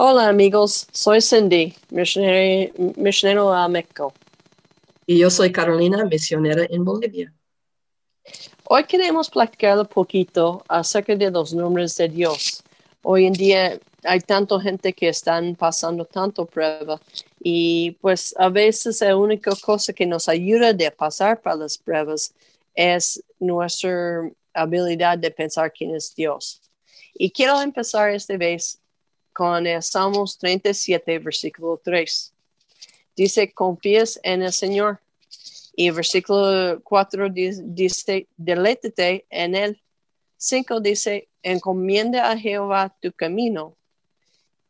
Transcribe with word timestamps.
Hola 0.00 0.28
amigos, 0.28 0.86
soy 0.92 1.20
Cindy, 1.20 1.74
misionero 1.90 3.52
a 3.52 3.66
México. 3.66 4.12
Y 5.04 5.18
yo 5.18 5.28
soy 5.28 5.50
Carolina, 5.50 6.04
misionera 6.04 6.64
en 6.70 6.84
Bolivia. 6.84 7.34
Hoy 8.62 8.84
queremos 8.84 9.28
platicar 9.28 9.76
un 9.76 9.86
poquito 9.86 10.62
acerca 10.68 11.16
de 11.16 11.32
los 11.32 11.52
nombres 11.52 11.96
de 11.96 12.08
Dios. 12.08 12.62
Hoy 13.02 13.26
en 13.26 13.32
día 13.32 13.76
hay 14.04 14.20
tanta 14.20 14.60
gente 14.60 14.92
que 14.92 15.08
están 15.08 15.56
pasando 15.56 16.04
tanto 16.04 16.46
prueba 16.46 17.00
y 17.40 17.90
pues 18.00 18.32
a 18.38 18.48
veces 18.50 19.00
la 19.00 19.16
única 19.16 19.50
cosa 19.60 19.92
que 19.92 20.06
nos 20.06 20.28
ayuda 20.28 20.72
de 20.72 20.92
pasar 20.92 21.40
para 21.40 21.56
las 21.56 21.76
pruebas 21.76 22.32
es 22.72 23.20
nuestra 23.40 24.30
habilidad 24.54 25.18
de 25.18 25.32
pensar 25.32 25.72
quién 25.72 25.96
es 25.96 26.14
Dios. 26.14 26.62
Y 27.14 27.32
quiero 27.32 27.60
empezar 27.60 28.10
esta 28.10 28.36
vez 28.36 28.80
con 29.38 29.68
el 29.68 29.80
Salmos 29.84 30.36
37, 30.38 31.20
versículo 31.20 31.80
3. 31.84 32.34
Dice, 33.14 33.52
confíes 33.52 34.18
en 34.24 34.42
el 34.42 34.52
Señor. 34.52 34.98
Y 35.76 35.90
versículo 35.90 36.80
4 36.82 37.28
dice, 37.30 38.26
deleítate 38.36 39.26
en 39.30 39.54
él. 39.54 39.80
5 40.38 40.80
dice, 40.80 41.28
encomienda 41.40 42.32
a 42.32 42.36
Jehová 42.36 42.92
tu 43.00 43.12
camino. 43.12 43.76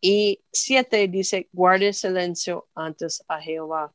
Y 0.03 0.41
7 0.53 1.09
dice, 1.09 1.49
guarde 1.51 1.95
silencio 1.95 2.67
antes 2.75 3.25
a 3.27 3.41
Jehová. 3.41 3.91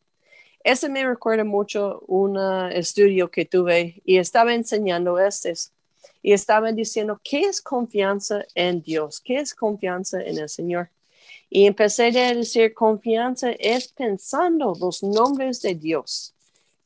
Ese 0.63 0.90
me 0.90 1.05
recuerda 1.05 1.43
mucho 1.43 1.99
un 2.07 2.35
estudio 2.71 3.29
que 3.29 3.45
tuve 3.45 4.01
y 4.05 4.17
estaba 4.17 4.55
enseñando 4.55 5.20
este 5.20 5.53
y 6.21 6.34
estaba 6.34 6.71
diciendo, 6.71 7.20
¿qué 7.23 7.41
es 7.41 7.62
confianza 7.62 8.45
en 8.55 8.81
Dios? 8.81 9.20
¿Qué 9.20 9.38
es 9.38 9.53
confianza 9.53 10.21
en 10.21 10.38
el 10.38 10.49
Señor? 10.49 10.89
Y 11.49 11.66
empecé 11.66 12.07
a 12.20 12.34
decir, 12.34 12.73
confianza 12.73 13.51
es 13.51 13.87
pensando 13.90 14.74
los 14.79 15.04
nombres 15.04 15.62
de 15.62 15.76
Dios. 15.76 16.34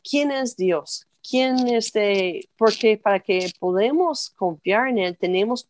¿Quién 0.04 0.32
es 0.32 0.56
Dios? 0.58 1.08
¿Quién 1.30 1.68
es 1.68 1.92
de, 1.94 2.48
porque 2.58 2.98
para 2.98 3.20
que 3.20 3.52
podamos 3.60 4.30
confiar 4.32 4.90
en 4.90 4.98
Él 4.98 5.18
tenemos 5.18 5.68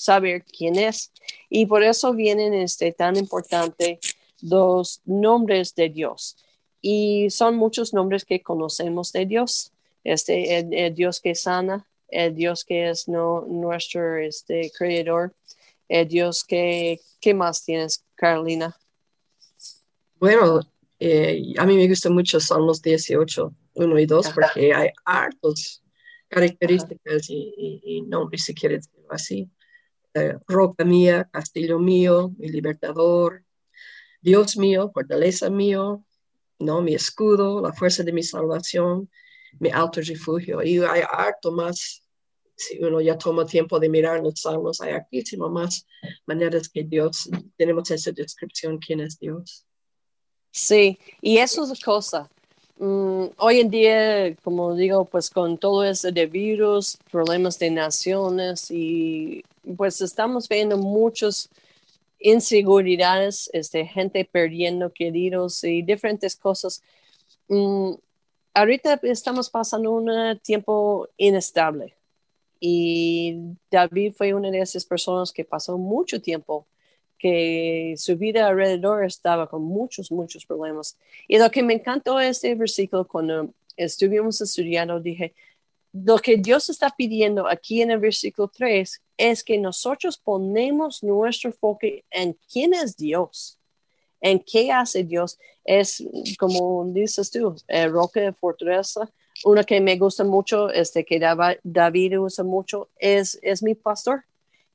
saber 0.00 0.44
quién 0.44 0.78
es. 0.78 1.12
Y 1.48 1.66
por 1.66 1.82
eso 1.82 2.12
vienen 2.12 2.54
este, 2.54 2.92
tan 2.92 3.16
importante 3.16 4.00
los 4.40 5.02
nombres 5.04 5.74
de 5.74 5.90
Dios. 5.90 6.36
Y 6.80 7.28
son 7.30 7.56
muchos 7.56 7.92
nombres 7.92 8.24
que 8.24 8.42
conocemos 8.42 9.12
de 9.12 9.26
Dios. 9.26 9.72
Este, 10.02 10.92
Dios 10.94 11.20
que 11.20 11.34
sana, 11.34 11.86
el 12.10 12.34
Dios 12.34 12.64
que 12.64 12.90
es 12.90 13.08
no, 13.08 13.44
nuestro 13.48 14.16
este, 14.16 14.70
creador, 14.76 15.34
el 15.88 16.08
Dios 16.08 16.44
que, 16.44 17.00
¿qué 17.20 17.34
más 17.34 17.64
tienes, 17.64 18.04
Carolina? 18.14 18.76
Bueno, 20.16 20.60
eh, 20.98 21.54
a 21.56 21.64
mí 21.64 21.76
me 21.76 21.88
gusta 21.88 22.10
mucho 22.10 22.38
los 22.58 22.82
18, 22.82 23.54
1 23.74 23.98
y 23.98 24.06
2, 24.06 24.28
porque 24.34 24.74
hay 24.74 24.90
hartos 25.04 25.82
características 26.28 27.28
y, 27.28 28.02
nombres, 28.06 28.44
si 28.44 28.54
quieres 28.54 28.86
decirlo 28.86 29.12
así. 29.12 29.50
Eh, 30.14 30.34
roca 30.46 30.84
mía, 30.84 31.28
castillo 31.32 31.78
mío, 31.78 32.32
mi 32.36 32.48
libertador, 32.48 33.44
Dios 34.20 34.56
mío, 34.56 34.90
fortaleza 34.92 35.48
mío, 35.50 36.04
no 36.58 36.82
mi 36.82 36.94
escudo, 36.94 37.62
la 37.62 37.72
fuerza 37.72 38.02
de 38.02 38.12
mi 38.12 38.22
salvación, 38.22 39.08
mi 39.58 39.70
alto 39.70 40.00
refugio. 40.00 40.62
Y 40.62 40.78
hay 40.78 41.02
harto 41.10 41.50
más, 41.52 42.02
si 42.56 42.82
uno 42.82 43.00
ya 43.00 43.16
toma 43.16 43.46
tiempo 43.46 43.78
de 43.78 43.88
mirar 43.88 44.20
los 44.20 44.40
salmos, 44.40 44.80
hay 44.80 44.92
hartísimo 44.92 45.48
más 45.48 45.86
maneras 46.26 46.68
que 46.68 46.84
Dios, 46.84 47.28
tenemos 47.56 47.90
esa 47.90 48.12
descripción, 48.12 48.78
quién 48.78 49.00
es 49.00 49.18
Dios. 49.18 49.66
Sí, 50.52 50.98
y 51.20 51.38
eso 51.38 51.70
es 51.70 51.80
cosa. 51.80 52.28
Mm, 52.78 53.26
hoy 53.36 53.60
en 53.60 53.70
día, 53.70 54.34
como 54.42 54.74
digo, 54.74 55.04
pues 55.04 55.28
con 55.30 55.58
todo 55.58 55.84
eso 55.84 56.10
de 56.10 56.26
virus, 56.26 56.96
problemas 57.10 57.58
de 57.58 57.70
naciones 57.70 58.70
y 58.70 59.44
pues 59.76 60.00
estamos 60.00 60.48
viendo 60.48 60.78
muchos 60.78 61.50
inseguridades, 62.18 63.50
este, 63.52 63.86
gente 63.86 64.24
perdiendo 64.24 64.92
queridos 64.92 65.62
y 65.64 65.82
diferentes 65.82 66.36
cosas. 66.36 66.82
Mm, 67.48 67.92
ahorita 68.54 69.00
estamos 69.02 69.50
pasando 69.50 69.92
un 69.92 70.38
tiempo 70.40 71.08
inestable 71.16 71.94
y 72.58 73.56
David 73.70 74.12
fue 74.16 74.34
una 74.34 74.50
de 74.50 74.60
esas 74.60 74.84
personas 74.84 75.32
que 75.32 75.44
pasó 75.44 75.78
mucho 75.78 76.20
tiempo 76.20 76.66
que 77.18 77.94
su 77.98 78.16
vida 78.16 78.46
alrededor 78.46 79.04
estaba 79.04 79.46
con 79.46 79.62
muchos, 79.62 80.10
muchos 80.10 80.46
problemas. 80.46 80.96
Y 81.28 81.38
lo 81.38 81.50
que 81.50 81.62
me 81.62 81.74
encantó 81.74 82.18
este 82.18 82.54
versículo 82.54 83.06
cuando 83.06 83.52
estuvimos 83.76 84.40
estudiando, 84.40 85.00
dije, 85.00 85.34
lo 85.92 86.18
que 86.18 86.38
Dios 86.38 86.70
está 86.70 86.90
pidiendo 86.96 87.46
aquí 87.46 87.82
en 87.82 87.90
el 87.90 87.98
versículo 87.98 88.48
3 88.48 89.02
es 89.18 89.44
que 89.44 89.58
nosotros 89.58 90.16
ponemos 90.16 91.02
nuestro 91.02 91.50
enfoque 91.50 92.04
en 92.10 92.38
quién 92.50 92.72
es 92.72 92.96
Dios, 92.96 93.59
en 94.20 94.40
qué 94.40 94.70
hace 94.72 95.04
Dios. 95.04 95.38
Es 95.64 96.02
como 96.38 96.84
dices 96.86 97.30
tú, 97.30 97.54
el 97.68 97.90
roca 97.90 98.20
de 98.20 98.32
fortaleza. 98.32 99.10
Una 99.44 99.64
que 99.64 99.80
me 99.80 99.96
gusta 99.96 100.24
mucho, 100.24 100.70
este 100.70 101.04
que 101.04 101.18
David 101.62 102.20
usa 102.20 102.44
mucho, 102.44 102.88
es, 102.98 103.38
es 103.42 103.62
mi 103.62 103.74
pastor. 103.74 104.24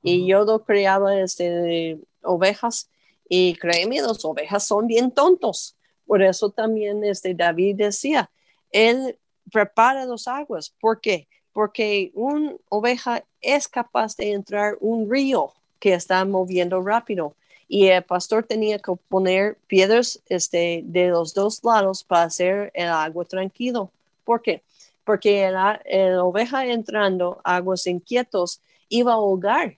Y 0.02 0.28
yo 0.28 0.44
lo 0.44 0.64
creaba 0.64 1.20
este, 1.20 1.98
ovejas 2.24 2.90
y 3.28 3.56
créeme, 3.56 4.02
las 4.02 4.24
ovejas 4.24 4.66
son 4.66 4.88
bien 4.88 5.12
tontos. 5.12 5.76
Por 6.06 6.22
eso 6.22 6.50
también 6.50 7.04
este 7.04 7.34
David 7.34 7.78
decía, 7.78 8.30
él 8.72 9.18
prepara 9.52 10.06
las 10.06 10.28
aguas. 10.28 10.74
¿Por 10.80 11.02
qué? 11.02 11.28
Porque 11.54 12.12
una 12.14 12.56
oveja 12.70 13.24
es 13.42 13.68
capaz 13.68 14.16
de 14.16 14.32
entrar 14.32 14.78
un 14.80 15.10
río 15.10 15.54
que 15.80 15.94
está 15.94 16.24
moviendo 16.26 16.82
rápido 16.82 17.36
y 17.68 17.88
el 17.88 18.04
pastor 18.04 18.44
tenía 18.44 18.80
que 18.80 18.94
poner 19.10 19.58
piedras 19.68 20.22
este, 20.28 20.82
de 20.86 21.10
los 21.10 21.34
dos 21.34 21.64
lados 21.64 22.04
para 22.04 22.24
hacer 22.24 22.72
el 22.74 22.90
agua 22.90 23.26
tranquilo. 23.26 23.92
¿Por 24.24 24.42
qué? 24.42 24.62
Porque 25.04 25.50
la, 25.52 25.82
oveja 26.24 26.66
entrando 26.66 27.42
aguas 27.44 27.88
inquietos 27.88 28.62
iba 28.90 29.12
a 29.12 29.16
ahogar 29.16 29.78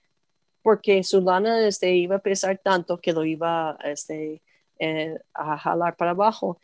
porque 0.62 1.02
su 1.02 1.22
lana 1.22 1.66
este, 1.66 1.94
iba 1.94 2.16
a 2.16 2.20
pesar 2.20 2.58
tanto 2.58 2.98
que 2.98 3.12
lo 3.12 3.24
iba 3.24 3.78
este, 3.84 4.42
eh, 4.78 5.18
a 5.32 5.56
jalar 5.56 5.96
para 5.96 6.10
abajo. 6.10 6.60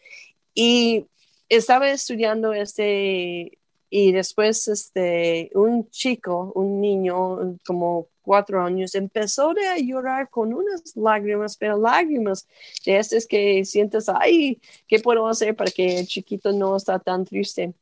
Y 0.52 1.06
estaba 1.48 1.90
estudiando 1.90 2.52
este, 2.52 3.58
y 3.96 4.10
después 4.10 4.66
este, 4.66 5.52
un 5.54 5.88
chico, 5.88 6.50
un 6.56 6.80
niño 6.80 7.56
como 7.64 8.08
cuatro 8.22 8.60
años, 8.60 8.96
empezó 8.96 9.50
a 9.50 9.78
llorar 9.78 10.28
con 10.30 10.52
unas 10.52 10.96
lágrimas, 10.96 11.56
pero 11.56 11.78
lágrimas 11.78 12.48
de 12.84 12.98
estas 12.98 13.24
que 13.24 13.64
sientes, 13.64 14.08
ay, 14.08 14.60
¿qué 14.88 14.98
puedo 14.98 15.28
hacer 15.28 15.54
para 15.54 15.70
que 15.70 16.00
el 16.00 16.08
chiquito 16.08 16.50
no 16.50 16.74
está 16.74 16.98
tan 16.98 17.24
triste? 17.24 17.72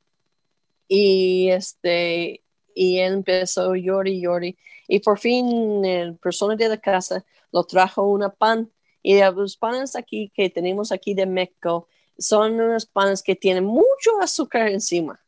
Y 0.87 1.49
este, 1.49 2.43
y 2.75 2.99
él 2.99 3.15
empezó 3.15 3.73
a 3.73 3.79
llorar 3.79 4.09
y 4.09 4.21
llorar. 4.21 4.55
Y 4.89 4.99
por 4.99 5.19
fin 5.19 5.83
el 5.83 6.17
persona 6.17 6.57
de 6.57 6.69
la 6.69 6.77
casa 6.77 7.25
lo 7.53 7.65
trajo 7.65 8.03
una 8.03 8.29
pan. 8.29 8.71
Y 9.03 9.19
los 9.19 9.57
panes 9.57 9.97
aquí 9.97 10.31
que 10.35 10.51
tenemos 10.51 10.93
aquí 10.93 11.15
de 11.15 11.25
México 11.25 11.89
son 12.19 12.61
unos 12.61 12.85
panes 12.85 13.23
que 13.23 13.35
tienen 13.35 13.65
mucho 13.65 14.21
azúcar 14.21 14.69
encima. 14.69 15.22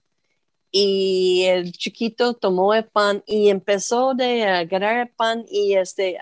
Y 0.77 1.45
el 1.45 1.71
chiquito 1.71 2.35
tomó 2.35 2.75
el 2.75 2.85
pan 2.85 3.23
y 3.27 3.49
empezó 3.49 4.13
de 4.15 4.43
agarrar 4.43 5.07
el 5.07 5.09
pan 5.09 5.47
y 5.49 5.75
este, 5.75 6.19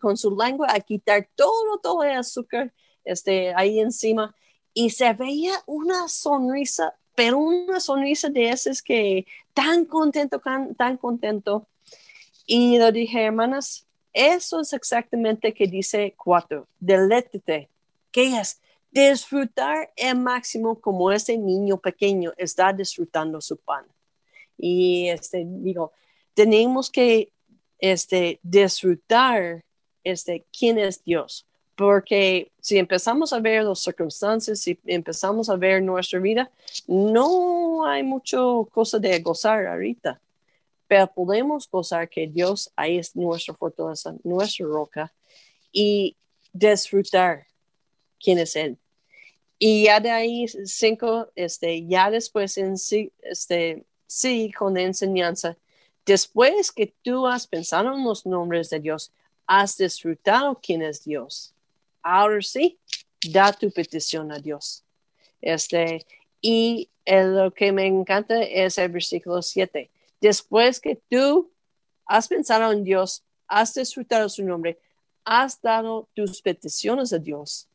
con 0.00 0.16
su 0.16 0.34
lengua 0.34 0.68
a 0.70 0.80
quitar 0.80 1.28
todo, 1.34 1.78
todo 1.82 2.02
el 2.02 2.16
azúcar 2.16 2.72
este, 3.04 3.52
ahí 3.54 3.80
encima. 3.80 4.34
Y 4.72 4.88
se 4.88 5.12
veía 5.12 5.52
una 5.66 6.08
sonrisa 6.08 6.94
pero 7.14 7.38
una 7.38 7.80
sonrisa 7.80 8.28
de 8.28 8.50
esas 8.50 8.82
que 8.82 9.26
tan 9.54 9.84
contento, 9.84 10.40
tan, 10.40 10.96
contento. 10.96 11.66
Y 12.46 12.78
le 12.78 12.92
dije, 12.92 13.24
hermanas, 13.24 13.86
eso 14.12 14.60
es 14.60 14.72
exactamente 14.72 15.52
que 15.54 15.66
dice 15.66 16.14
cuatro, 16.16 16.68
deleite, 16.80 17.68
que 18.10 18.38
es 18.38 18.60
disfrutar 18.92 19.90
el 19.96 20.16
máximo 20.16 20.80
como 20.80 21.10
ese 21.10 21.36
niño 21.36 21.78
pequeño 21.78 22.32
está 22.36 22.72
disfrutando 22.72 23.40
su 23.40 23.56
pan. 23.56 23.84
Y 24.56 25.08
este, 25.08 25.44
digo, 25.44 25.92
tenemos 26.34 26.90
que 26.90 27.32
este, 27.78 28.38
disfrutar 28.42 29.64
este, 30.04 30.44
quién 30.52 30.78
es 30.78 31.02
Dios 31.02 31.46
porque 31.76 32.52
si 32.60 32.78
empezamos 32.78 33.32
a 33.32 33.40
ver 33.40 33.64
las 33.64 33.80
circunstancias, 33.80 34.60
si 34.60 34.78
empezamos 34.86 35.48
a 35.48 35.56
ver 35.56 35.82
nuestra 35.82 36.20
vida, 36.20 36.50
no 36.86 37.84
hay 37.86 38.02
mucho 38.02 38.68
cosa 38.70 38.98
de 38.98 39.18
gozar 39.20 39.66
ahorita, 39.66 40.20
pero 40.86 41.06
podemos 41.06 41.68
gozar 41.68 42.08
que 42.08 42.26
Dios 42.26 42.70
ahí 42.76 42.98
es 42.98 43.16
nuestra 43.16 43.54
fortaleza, 43.54 44.14
nuestra 44.22 44.66
roca, 44.66 45.12
y 45.72 46.16
disfrutar 46.52 47.46
quién 48.20 48.38
es 48.38 48.54
Él. 48.54 48.78
Y 49.64 49.84
ya 49.84 50.00
de 50.00 50.10
ahí, 50.10 50.48
cinco, 50.48 51.30
este, 51.36 51.86
ya 51.86 52.10
después 52.10 52.58
en 52.58 52.76
sí, 52.76 53.12
este, 53.22 53.84
sí, 54.08 54.50
con 54.50 54.74
la 54.74 54.80
enseñanza, 54.80 55.56
después 56.04 56.72
que 56.72 56.92
tú 57.04 57.28
has 57.28 57.46
pensado 57.46 57.94
en 57.94 58.02
los 58.02 58.26
nombres 58.26 58.70
de 58.70 58.80
Dios, 58.80 59.12
has 59.46 59.76
disfrutado 59.76 60.58
quién 60.60 60.82
es 60.82 61.04
Dios. 61.04 61.54
Ahora 62.02 62.42
sí, 62.42 62.80
da 63.30 63.52
tu 63.52 63.70
petición 63.70 64.32
a 64.32 64.40
Dios. 64.40 64.82
Este, 65.40 66.06
y 66.40 66.90
lo 67.06 67.54
que 67.54 67.70
me 67.70 67.86
encanta 67.86 68.42
es 68.42 68.78
el 68.78 68.90
versículo 68.90 69.42
7. 69.42 69.92
Después 70.20 70.80
que 70.80 70.96
tú 71.08 71.52
has 72.06 72.26
pensado 72.26 72.72
en 72.72 72.82
Dios, 72.82 73.22
has 73.46 73.74
disfrutado 73.74 74.28
su 74.28 74.42
nombre, 74.42 74.80
has 75.24 75.62
dado 75.62 76.08
tus 76.16 76.42
peticiones 76.42 77.12
a 77.12 77.18
Dios. 77.20 77.68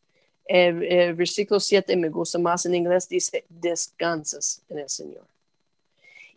El, 0.47 1.13
versículo 1.13 1.59
7 1.59 1.95
me 1.97 2.09
gusta 2.09 2.39
más 2.39 2.65
en 2.65 2.75
inglés, 2.75 3.09
dice, 3.09 3.43
descansas 3.49 4.61
en 4.69 4.79
el 4.79 4.89
Señor. 4.89 5.25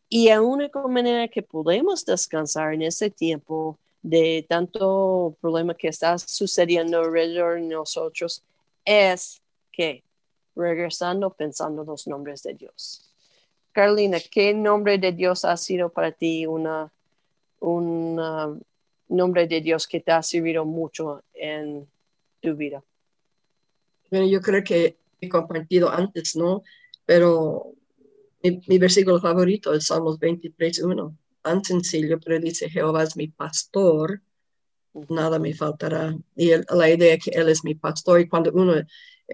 Y 0.09 0.29
la 0.29 0.43
única 0.43 0.85
manera 0.89 1.29
que 1.29 1.43
podemos 1.43 2.05
descansar 2.05 2.75
en 2.75 2.83
este 2.83 3.11
tiempo 3.11 3.79
de 4.03 4.45
tanto 4.49 5.37
problema 5.41 5.75
que 5.75 5.89
está 5.89 6.19
sucediendo 6.19 6.99
alrededor 6.99 7.55
de 7.55 7.61
nosotros 7.61 8.43
es 8.85 9.41
que 9.71 10.03
regresando 10.57 11.31
pensando 11.31 11.85
los 11.85 12.09
nombres 12.09 12.43
de 12.43 12.55
Dios. 12.55 13.07
Carolina, 13.73 14.19
¿qué 14.31 14.53
nombre 14.53 14.99
de 14.99 15.13
Dios 15.13 15.45
ha 15.45 15.57
sido 15.57 15.91
para 15.91 16.11
ti 16.11 16.45
una, 16.45 16.91
un 17.61 18.61
nombre 19.09 19.47
de 19.47 19.61
Dios 19.61 19.87
que 19.87 20.01
te 20.01 20.11
ha 20.11 20.23
servido 20.25 20.65
mucho 20.65 21.23
en 21.35 21.87
tu 22.41 22.57
vida? 22.57 22.83
Bueno, 24.11 24.27
yo 24.27 24.41
creo 24.41 24.65
que 24.65 24.97
he 25.21 25.29
compartido 25.29 25.91
antes, 25.91 26.35
¿no? 26.37 26.63
Pero 27.07 27.75
mi, 28.43 28.79
versículo 28.79 29.21
favorito 29.21 29.73
es 29.73 29.87
Salmos 29.87 30.19
23.1. 30.19 31.17
Tan 31.43 31.65
sencillo, 31.65 32.19
pero 32.21 32.39
dice, 32.39 32.69
Jehová 32.69 33.05
es 33.05 33.17
mi 33.17 33.29
pastor, 33.29 34.23
nada 35.09 35.39
me 35.39 35.55
faltará. 35.55 36.17
Y 36.37 36.51
la 36.71 36.91
idea 36.91 37.19
que 37.19 37.31
Él 37.31 37.49
es 37.49 37.65
mi 37.65 37.75
pastor, 37.75 38.21
y 38.21 38.29
cuando 38.29 38.51
uno, 38.53 38.75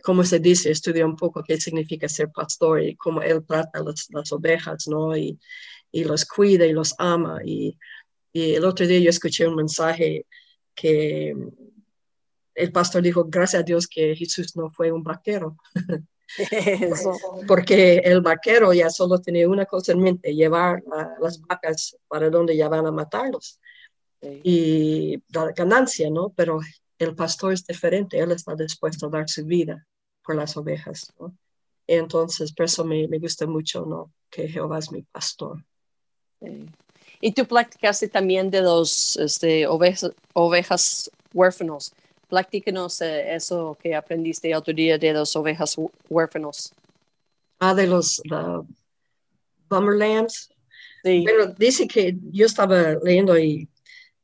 como 0.02 0.24
se 0.24 0.38
dice, 0.40 0.70
estudia 0.70 1.06
un 1.06 1.16
poco 1.16 1.42
qué 1.42 1.60
significa 1.60 2.08
ser 2.08 2.30
pastor 2.30 2.82
y 2.82 2.96
cómo 2.96 3.22
Él 3.22 3.44
trata 3.46 3.82
las, 3.82 4.08
las 4.10 4.32
ovejas, 4.32 4.86
¿no? 4.88 5.16
Y, 5.16 5.38
y, 5.90 6.04
los 6.04 6.24
cuida 6.26 6.66
y 6.66 6.72
los 6.72 6.94
ama. 6.98 7.40
Y, 7.44 7.78
y 8.32 8.54
el 8.54 8.64
otro 8.64 8.86
día 8.86 9.00
yo 9.00 9.10
escuché 9.10 9.46
un 9.48 9.56
mensaje 9.56 10.26
que 10.74 11.34
el 12.56 12.72
pastor 12.72 13.02
dijo, 13.02 13.24
gracias 13.28 13.60
a 13.60 13.64
Dios 13.64 13.86
que 13.86 14.16
Jesús 14.16 14.56
no 14.56 14.70
fue 14.70 14.90
un 14.90 15.02
vaquero. 15.02 15.56
Porque 17.46 17.98
el 17.98 18.20
vaquero 18.20 18.72
ya 18.72 18.90
solo 18.90 19.20
tenía 19.20 19.48
una 19.48 19.66
cosa 19.66 19.92
en 19.92 20.00
mente, 20.00 20.34
llevar 20.34 20.82
las 21.20 21.40
vacas 21.40 21.96
para 22.08 22.30
donde 22.30 22.56
ya 22.56 22.68
van 22.68 22.86
a 22.86 22.92
matarlos 22.92 23.60
y 24.20 25.22
dar 25.28 25.52
ganancia, 25.52 26.10
¿no? 26.10 26.30
Pero 26.30 26.60
el 26.98 27.14
pastor 27.14 27.52
es 27.52 27.64
diferente, 27.64 28.18
él 28.18 28.32
está 28.32 28.54
dispuesto 28.56 29.06
a 29.06 29.10
dar 29.10 29.28
su 29.28 29.44
vida 29.44 29.86
por 30.24 30.34
las 30.34 30.56
ovejas, 30.56 31.12
¿no? 31.20 31.36
Entonces, 31.86 32.52
por 32.52 32.66
eso 32.66 32.84
me, 32.84 33.06
me 33.06 33.18
gusta 33.18 33.46
mucho, 33.46 33.86
¿no? 33.86 34.12
Que 34.28 34.48
Jehová 34.48 34.78
es 34.78 34.90
mi 34.90 35.02
pastor. 35.02 35.64
Y 37.20 37.32
tú 37.32 37.46
platicaste 37.46 38.08
también 38.08 38.50
de 38.50 38.62
los 38.62 39.16
este, 39.16 39.68
ovejas, 39.68 40.10
ovejas 40.32 41.10
huérfanos. 41.32 41.92
Platícanos 42.28 43.00
eh, 43.02 43.34
eso 43.34 43.76
que 43.80 43.94
aprendiste 43.94 44.48
el 44.48 44.56
otro 44.56 44.74
día 44.74 44.98
de 44.98 45.12
las 45.12 45.34
ovejas 45.36 45.76
huérfanos. 46.08 46.72
Ah, 47.58 47.74
de 47.74 47.86
los 47.86 48.20
Bummer 49.68 49.96
Lambs. 49.96 50.50
Sí. 51.04 51.22
Bueno, 51.22 51.54
dice 51.56 51.86
que 51.86 52.16
yo 52.32 52.46
estaba 52.46 52.96
leyendo 53.02 53.38
y 53.38 53.68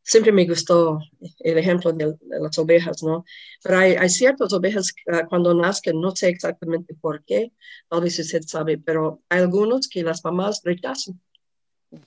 siempre 0.03 0.33
me 0.33 0.47
gustó 0.47 1.01
el 1.41 1.59
ejemplo 1.59 1.93
de, 1.93 2.17
las 2.41 2.59
ovejas, 2.59 3.03
¿no? 3.03 3.25
Pero 3.63 3.79
hay, 3.79 4.09
ciertas 4.09 4.53
ovejas 4.53 4.93
uh, 5.07 5.27
cuando 5.29 5.55
nacen, 5.55 6.01
no 6.01 6.15
sé 6.15 6.29
exactamente 6.29 6.95
por 6.95 7.25
qué, 7.25 7.53
tal 7.89 8.03
vez 8.03 8.19
usted 8.19 8.43
sabe, 8.43 8.79
pero 8.79 9.23
hay 9.29 9.41
algunos 9.41 9.89
que 9.89 10.03
las 10.03 10.25
mamás 10.25 10.61
rechazan. 10.65 11.21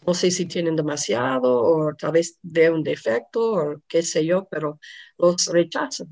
No 0.06 0.14
sé 0.14 0.32
si 0.32 0.46
tienen 0.46 0.76
demasiado 0.76 1.64
o 1.64 1.94
tal 1.96 2.14
vez 2.14 2.40
de 2.42 2.70
un 2.72 2.84
defecto 2.84 3.54
o 3.54 3.82
qué 3.88 4.02
sé 4.02 4.26
yo, 4.26 4.48
pero 4.50 4.80
los 5.18 5.46
rechazan. 5.48 6.08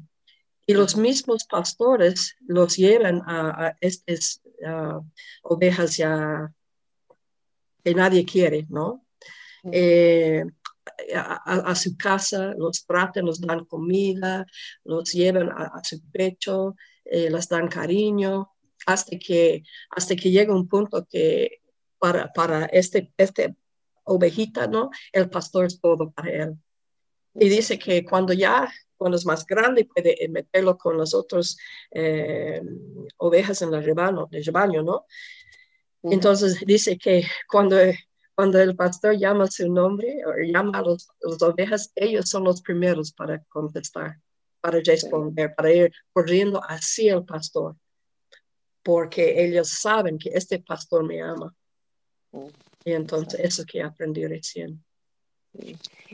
Y 0.66 0.74
los 0.74 0.96
mismos 0.96 1.46
pastores 1.46 2.36
los 2.48 2.78
llevan 2.78 3.22
a, 3.26 3.76
estas 3.82 4.42
ovejas 5.42 5.98
ya 5.98 6.54
que 7.84 7.94
nadie 7.94 8.24
quiere, 8.26 8.66
¿no? 8.70 9.06
Eh, 9.72 10.44
a, 11.16 11.76
su 11.76 11.98
casa, 11.98 12.54
los 12.58 12.86
tratan, 12.86 13.26
los 13.26 13.42
dan 13.42 13.66
comida, 13.66 14.46
los 14.84 15.12
llevan 15.12 15.50
a, 15.50 15.82
su 15.84 16.02
pecho, 16.12 16.76
eh, 17.06 17.30
les 17.30 17.48
dan 17.50 17.68
cariño, 17.68 18.52
hasta 18.86 19.18
que, 19.18 19.64
hasta 19.90 20.16
que 20.16 20.32
llega 20.32 20.54
un 20.54 20.68
punto 20.68 21.06
que 21.10 21.62
para, 22.00 22.32
para 22.34 22.66
este, 22.66 23.12
este 23.18 23.56
ovejita, 24.04 24.68
¿no? 24.68 24.90
El 25.12 25.30
pastor 25.30 25.66
es 25.66 25.80
todo 25.80 26.12
para 26.12 26.30
él. 26.32 26.58
Y 27.36 27.50
dice 27.50 27.80
que 27.80 28.06
cuando 28.06 28.34
ya, 28.34 28.72
cuando 28.98 29.18
es 29.18 29.26
más 29.26 29.46
grande, 29.46 29.86
puede 29.86 30.16
meterlo 30.30 30.78
con 30.78 30.98
las 30.98 31.14
otras 31.14 31.58
eh, 31.92 32.62
ovejas 33.18 33.62
en 33.62 33.74
el 33.74 33.84
rebaño, 33.84 34.28
el 34.32 34.46
rebaño 34.46 34.84
¿no? 34.84 35.06
Entonces 36.04 36.60
dice 36.66 36.98
que 36.98 37.24
cuando, 37.48 37.78
cuando 38.36 38.60
el 38.60 38.76
pastor 38.76 39.18
llama 39.18 39.48
su 39.48 39.72
nombre 39.72 40.18
o 40.26 40.34
llama 40.44 40.80
a 40.80 40.82
los, 40.82 41.08
las 41.22 41.42
ovejas, 41.42 41.92
ellos 41.96 42.30
son 42.30 42.44
los 42.44 42.62
primeros 42.62 43.14
para 43.14 43.42
contestar, 43.46 44.20
para 44.60 44.80
responder, 44.82 45.56
para 45.56 45.72
ir 45.72 45.94
corriendo 46.12 46.60
hacia 46.62 47.16
el 47.16 47.24
pastor, 47.24 47.78
porque 48.84 49.46
ellos 49.46 49.70
saben 49.70 50.18
que 50.18 50.32
este 50.34 50.60
pastor 50.60 51.06
me 51.06 51.22
ama. 51.22 51.56
Y 52.86 52.94
entonces 52.94 53.40
eso 53.40 53.64
que 53.66 53.82
aprendí 53.82 54.26
recién. 54.26 54.84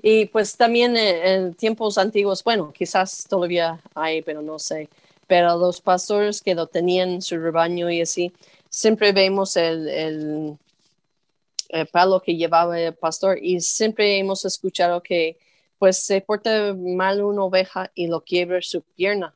Y 0.01 0.25
pues 0.25 0.55
también 0.57 0.97
en 0.97 1.53
tiempos 1.53 1.97
antiguos, 1.97 2.43
bueno, 2.43 2.71
quizás 2.73 3.25
todavía 3.27 3.81
hay, 3.95 4.21
pero 4.21 4.41
no 4.41 4.59
sé, 4.59 4.89
pero 5.27 5.57
los 5.57 5.81
pastores 5.81 6.41
que 6.41 6.55
lo 6.55 6.67
tenían 6.67 7.21
su 7.21 7.37
rebaño 7.37 7.89
y 7.89 8.01
así, 8.01 8.33
siempre 8.69 9.11
vemos 9.11 9.55
el, 9.55 9.87
el, 9.87 10.57
palo 11.91 12.21
que 12.21 12.35
llevaba 12.35 12.79
el 12.79 12.95
pastor 12.95 13.37
y 13.41 13.61
siempre 13.61 14.17
hemos 14.17 14.43
escuchado 14.43 15.03
que 15.03 15.37
pues 15.77 15.97
se 15.97 16.19
porta 16.21 16.73
mal 16.75 17.21
una 17.23 17.43
oveja 17.43 17.91
y 17.93 18.07
lo 18.07 18.21
quiebra 18.21 18.61
su 18.61 18.81
pierna. 18.81 19.35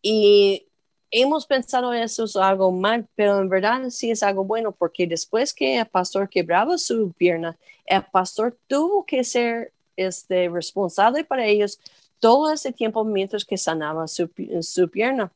Y 0.00 0.68
hemos 1.14 1.46
pensado 1.46 1.92
eso 1.92 2.24
es 2.24 2.34
algo 2.34 2.72
mal, 2.72 3.06
pero 3.14 3.38
en 3.38 3.48
verdad 3.48 3.88
sí 3.90 4.10
es 4.10 4.22
algo 4.24 4.44
bueno, 4.44 4.72
porque 4.72 5.06
después 5.06 5.54
que 5.54 5.78
el 5.78 5.86
pastor 5.86 6.28
quebraba 6.28 6.76
su 6.76 7.12
pierna, 7.12 7.56
el 7.86 8.02
pastor 8.02 8.56
tuvo 8.66 9.06
que 9.06 9.22
ser 9.22 9.72
este, 9.96 10.48
responsable 10.48 11.24
para 11.24 11.46
ellos 11.46 11.78
todo 12.18 12.50
ese 12.50 12.72
tiempo 12.72 13.04
mientras 13.04 13.44
que 13.44 13.56
sanaba 13.56 14.08
su, 14.08 14.28
su 14.62 14.88
pierna. 14.88 15.30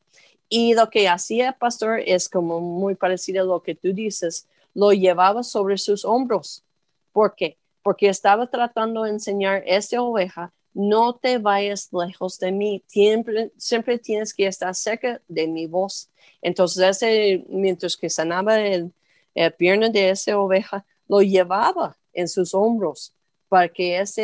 Y 0.49 0.75
lo 0.75 0.91
que 0.91 1.09
hacía 1.09 1.49
el 1.51 1.55
pastor 1.55 2.01
es 2.01 2.29
como 2.29 2.61
muy 2.61 2.97
parecido 2.97 3.43
a 3.43 3.47
lo 3.47 3.63
que 3.63 3.77
tú 3.77 3.93
dices, 3.93 4.49
lo 4.75 4.93
llevaba 4.93 5.45
sobre 5.45 5.79
sus 5.79 6.05
hombros. 6.05 6.65
¿Por 7.13 7.37
qué? 7.37 7.57
Porque 7.83 8.09
estaba 8.09 8.49
tratando 8.49 9.05
de 9.05 9.11
enseñar 9.11 9.63
a 9.63 9.77
esta 9.77 10.03
oveja 10.03 10.53
no 10.79 11.17
te 11.17 11.39
vayas 11.39 11.89
lejos 11.93 12.39
de 12.39 12.53
mí, 12.53 12.85
siempre, 12.87 13.51
siempre 13.57 13.99
tienes 13.99 14.33
que 14.33 14.47
estar 14.47 14.73
cerca 14.77 15.21
de 15.27 15.49
mi 15.49 15.67
voz. 15.67 16.09
Entonces, 16.41 17.03
ese, 17.03 17.45
mientras 17.49 17.97
que 17.97 18.09
sanaba 18.09 18.61
el, 18.61 18.93
el 19.35 19.53
pierna 19.55 19.89
de 19.89 20.11
esa 20.11 20.39
oveja, 20.39 20.87
lo 21.09 21.21
llevaba 21.21 21.99
en 22.13 22.29
sus 22.29 22.55
hombros 22.55 23.13
para 23.49 23.69
que 23.69 23.99
esa 23.99 24.23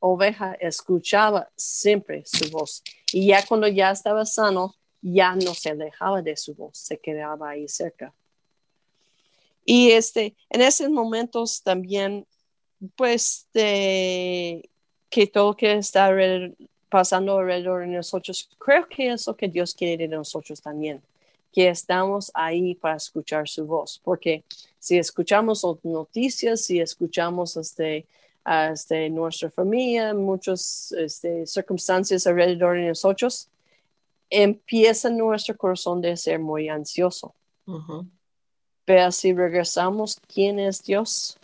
oveja 0.00 0.54
escuchaba 0.54 1.50
siempre 1.54 2.22
su 2.24 2.50
voz. 2.50 2.82
Y 3.12 3.26
ya 3.26 3.44
cuando 3.44 3.68
ya 3.68 3.90
estaba 3.90 4.24
sano, 4.24 4.74
ya 5.02 5.34
no 5.34 5.52
se 5.52 5.68
alejaba 5.68 6.22
de 6.22 6.38
su 6.38 6.54
voz, 6.54 6.78
se 6.78 6.98
quedaba 6.98 7.50
ahí 7.50 7.68
cerca. 7.68 8.14
Y 9.66 9.90
este, 9.90 10.34
en 10.48 10.62
esos 10.62 10.88
momentos 10.88 11.62
también, 11.62 12.26
pues, 12.96 13.48
de, 13.52 14.70
que 15.10 15.26
todo 15.26 15.56
que 15.56 15.72
está 15.74 16.10
pasando 16.88 17.38
alrededor 17.38 17.82
de 17.82 17.88
nosotros, 17.88 18.48
creo 18.58 18.86
que 18.88 19.12
es 19.12 19.26
lo 19.26 19.36
que 19.36 19.48
Dios 19.48 19.74
quiere 19.74 20.08
de 20.08 20.16
nosotros 20.16 20.60
también, 20.60 21.02
que 21.52 21.68
estamos 21.68 22.30
ahí 22.34 22.74
para 22.74 22.96
escuchar 22.96 23.48
su 23.48 23.66
voz, 23.66 24.00
porque 24.02 24.44
si 24.78 24.98
escuchamos 24.98 25.66
noticias, 25.82 26.62
si 26.62 26.80
escuchamos 26.80 27.56
este, 27.56 28.06
este, 28.72 29.10
nuestra 29.10 29.50
familia, 29.50 30.14
muchas 30.14 30.92
este, 30.92 31.46
circunstancias 31.46 32.26
alrededor 32.26 32.76
de 32.76 32.88
nosotros, 32.88 33.48
empieza 34.30 35.10
nuestro 35.10 35.56
corazón 35.56 36.00
de 36.00 36.16
ser 36.16 36.38
muy 36.38 36.68
ansioso. 36.68 37.34
Pero 38.84 39.12
si 39.12 39.34
regresamos, 39.34 40.18
¿quién 40.32 40.58
es 40.58 40.82
Dios? 40.82 41.38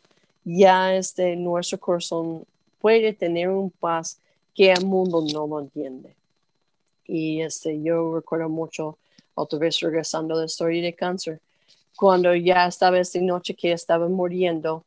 Ya 0.44 0.94
este, 0.94 1.36
nuestro 1.36 1.78
corazón 1.78 2.46
puede 2.84 3.14
tener 3.14 3.48
un 3.48 3.70
paz 3.70 4.20
que 4.54 4.70
el 4.70 4.84
mundo 4.84 5.24
no 5.32 5.46
lo 5.46 5.58
entiende. 5.58 6.14
Y 7.06 7.40
este, 7.40 7.82
yo 7.82 8.16
recuerdo 8.16 8.50
mucho, 8.50 8.98
otra 9.34 9.58
vez 9.58 9.80
regresando 9.80 10.34
a 10.34 10.40
la 10.40 10.44
historia 10.44 10.82
de 10.82 10.92
cáncer, 10.94 11.40
cuando 11.96 12.34
ya 12.34 12.66
estaba 12.66 12.98
esta 12.98 13.18
noche 13.22 13.54
que 13.54 13.72
estaba 13.72 14.06
muriendo, 14.06 14.84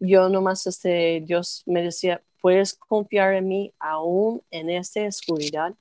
yo 0.00 0.28
nomás, 0.28 0.66
este, 0.66 1.22
Dios 1.26 1.62
me 1.64 1.82
decía, 1.82 2.20
¿puedes 2.42 2.74
confiar 2.74 3.32
en 3.32 3.48
mí 3.48 3.72
aún 3.78 4.42
en 4.50 4.68
esta 4.68 5.00
oscuridad? 5.06 5.72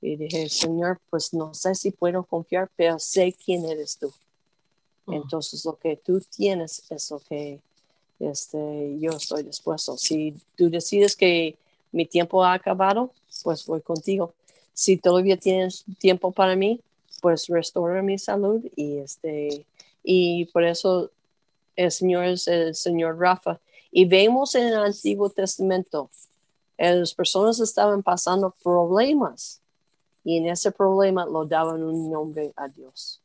Y 0.00 0.16
dije, 0.16 0.48
Señor, 0.48 0.98
pues 1.10 1.34
no 1.34 1.52
sé 1.52 1.74
si 1.74 1.90
puedo 1.90 2.24
confiar, 2.24 2.70
pero 2.74 2.98
sé 2.98 3.34
quién 3.44 3.66
eres 3.66 3.98
tú. 3.98 4.10
Oh. 5.04 5.12
Entonces 5.12 5.62
lo 5.66 5.76
que 5.76 5.94
tú 5.98 6.22
tienes 6.34 6.90
es 6.90 7.10
lo 7.10 7.18
que 7.18 7.60
este, 8.18 8.96
yo 8.98 9.12
estoy 9.12 9.42
dispuesto. 9.42 9.96
Si 9.96 10.34
tú 10.56 10.70
decides 10.70 11.16
que 11.16 11.56
mi 11.92 12.06
tiempo 12.06 12.44
ha 12.44 12.54
acabado, 12.54 13.10
pues 13.42 13.66
voy 13.66 13.80
contigo. 13.80 14.32
Si 14.72 14.96
todavía 14.96 15.36
tienes 15.36 15.84
tiempo 15.98 16.32
para 16.32 16.56
mí, 16.56 16.80
pues 17.20 17.46
restaura 17.48 18.02
mi 18.02 18.18
salud 18.18 18.62
y 18.76 18.98
este 18.98 19.64
y 20.02 20.44
por 20.46 20.62
eso 20.64 21.10
el 21.74 21.90
Señor 21.90 22.26
es 22.26 22.46
el 22.48 22.74
Señor 22.74 23.18
Rafa. 23.18 23.58
Y 23.90 24.04
vemos 24.04 24.54
en 24.54 24.68
el 24.68 24.76
Antiguo 24.76 25.30
Testamento, 25.30 26.10
las 26.76 27.14
personas 27.14 27.58
estaban 27.60 28.02
pasando 28.02 28.54
problemas 28.62 29.60
y 30.22 30.36
en 30.36 30.48
ese 30.48 30.70
problema 30.70 31.24
lo 31.24 31.46
daban 31.46 31.82
un 31.82 32.10
nombre 32.10 32.52
a 32.56 32.68
Dios. 32.68 33.20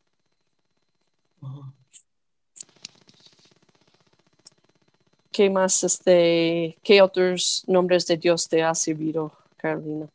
¿Qué 5.41 5.50
más, 5.50 5.83
este, 5.83 6.77
qué 6.83 7.01
otros 7.01 7.63
nombres 7.65 8.05
de 8.05 8.15
Dios 8.15 8.48
te 8.48 8.62
ha 8.62 8.75
servido, 8.75 9.31
Carolina? 9.57 10.07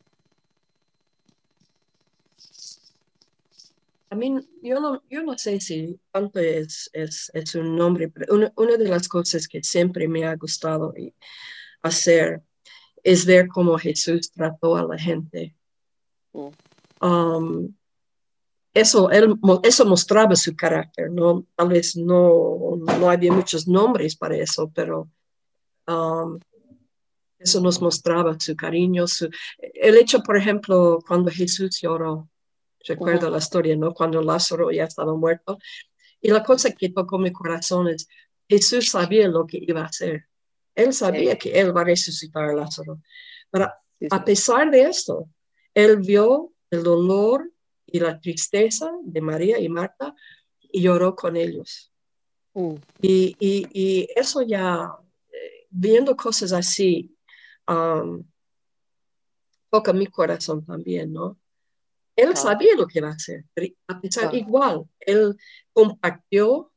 A 4.09 4.15
mí, 4.15 4.39
yo 4.63 4.79
no, 4.79 5.03
yo 5.09 5.23
no 5.23 5.37
sé 5.37 5.59
si 5.59 5.99
tanto 6.13 6.39
es, 6.39 6.89
es, 6.93 7.29
es 7.33 7.55
un 7.55 7.75
nombre, 7.75 8.07
pero 8.07 8.35
una, 8.35 8.53
una, 8.55 8.77
de 8.77 8.87
las 8.87 9.09
cosas 9.09 9.49
que 9.49 9.61
siempre 9.61 10.07
me 10.07 10.23
ha 10.23 10.33
gustado 10.37 10.93
hacer 11.81 12.41
es 13.03 13.25
ver 13.25 13.49
cómo 13.49 13.77
Jesús 13.77 14.31
trató 14.31 14.77
a 14.77 14.83
la 14.85 14.97
gente. 14.97 15.53
Mm. 16.31 17.05
Um, 17.05 17.75
eso, 18.73 19.11
él, 19.11 19.35
eso 19.63 19.85
mostraba 19.85 20.37
su 20.37 20.55
carácter, 20.55 21.11
¿no? 21.11 21.45
Tal 21.53 21.67
vez 21.67 21.97
no, 21.97 22.77
no 22.77 23.09
había 23.09 23.33
muchos 23.33 23.67
nombres 23.67 24.15
para 24.15 24.37
eso, 24.37 24.71
pero 24.73 25.09
um, 25.87 26.39
eso 27.39 27.61
nos 27.61 27.81
mostraba 27.81 28.35
su 28.39 28.55
cariño, 28.55 29.07
su, 29.07 29.29
el 29.59 29.97
hecho, 29.97 30.21
por 30.21 30.37
ejemplo, 30.37 30.99
cuando 31.07 31.31
Jesús 31.31 31.79
lloró, 31.81 32.29
Recuerdo 32.87 33.29
la 33.29 33.39
historia, 33.39 33.75
¿no? 33.75 33.93
Cuando 33.93 34.21
Lázaro 34.21 34.71
ya 34.71 34.85
estaba 34.85 35.13
muerto. 35.15 35.59
Y 36.21 36.29
la 36.29 36.43
cosa 36.43 36.71
que 36.71 36.89
tocó 36.89 37.17
mi 37.17 37.31
corazón 37.31 37.89
es, 37.89 38.07
Jesús 38.47 38.89
sabía 38.89 39.27
lo 39.27 39.45
que 39.45 39.59
iba 39.61 39.81
a 39.81 39.85
hacer. 39.85 40.25
Él 40.73 40.93
sabía 40.93 41.37
que 41.37 41.59
él 41.59 41.75
va 41.75 41.81
a 41.81 41.85
resucitar 41.85 42.45
a 42.45 42.53
Lázaro. 42.53 43.01
Pero 43.49 43.71
a 44.11 44.25
pesar 44.25 44.71
de 44.71 44.83
esto, 44.83 45.27
él 45.73 45.97
vio 45.97 46.53
el 46.69 46.83
dolor 46.83 47.51
y 47.85 47.99
la 47.99 48.19
tristeza 48.19 48.91
de 49.03 49.21
María 49.21 49.59
y 49.59 49.69
Marta 49.69 50.13
y 50.59 50.81
lloró 50.81 51.15
con 51.15 51.35
ellos. 51.35 51.91
Mm. 52.53 52.75
Y, 53.01 53.35
y, 53.39 54.07
eso 54.15 54.41
ya, 54.41 54.91
viendo 55.77 56.15
cosas 56.15 56.51
así, 56.53 57.15
um, 57.67 58.23
toca 59.69 59.93
mi 59.93 60.07
corazón 60.07 60.65
también, 60.65 61.13
¿no? 61.13 61.37
Él 62.15 62.35
sabía 62.35 62.75
lo 62.75 62.87
que 62.87 62.97
iba 62.97 63.09
a 63.09 63.13
hacer, 63.13 63.45
a 63.87 64.01
pesar 64.01 64.33
igual, 64.33 64.85
él 64.99 65.37
compartió 65.71 66.71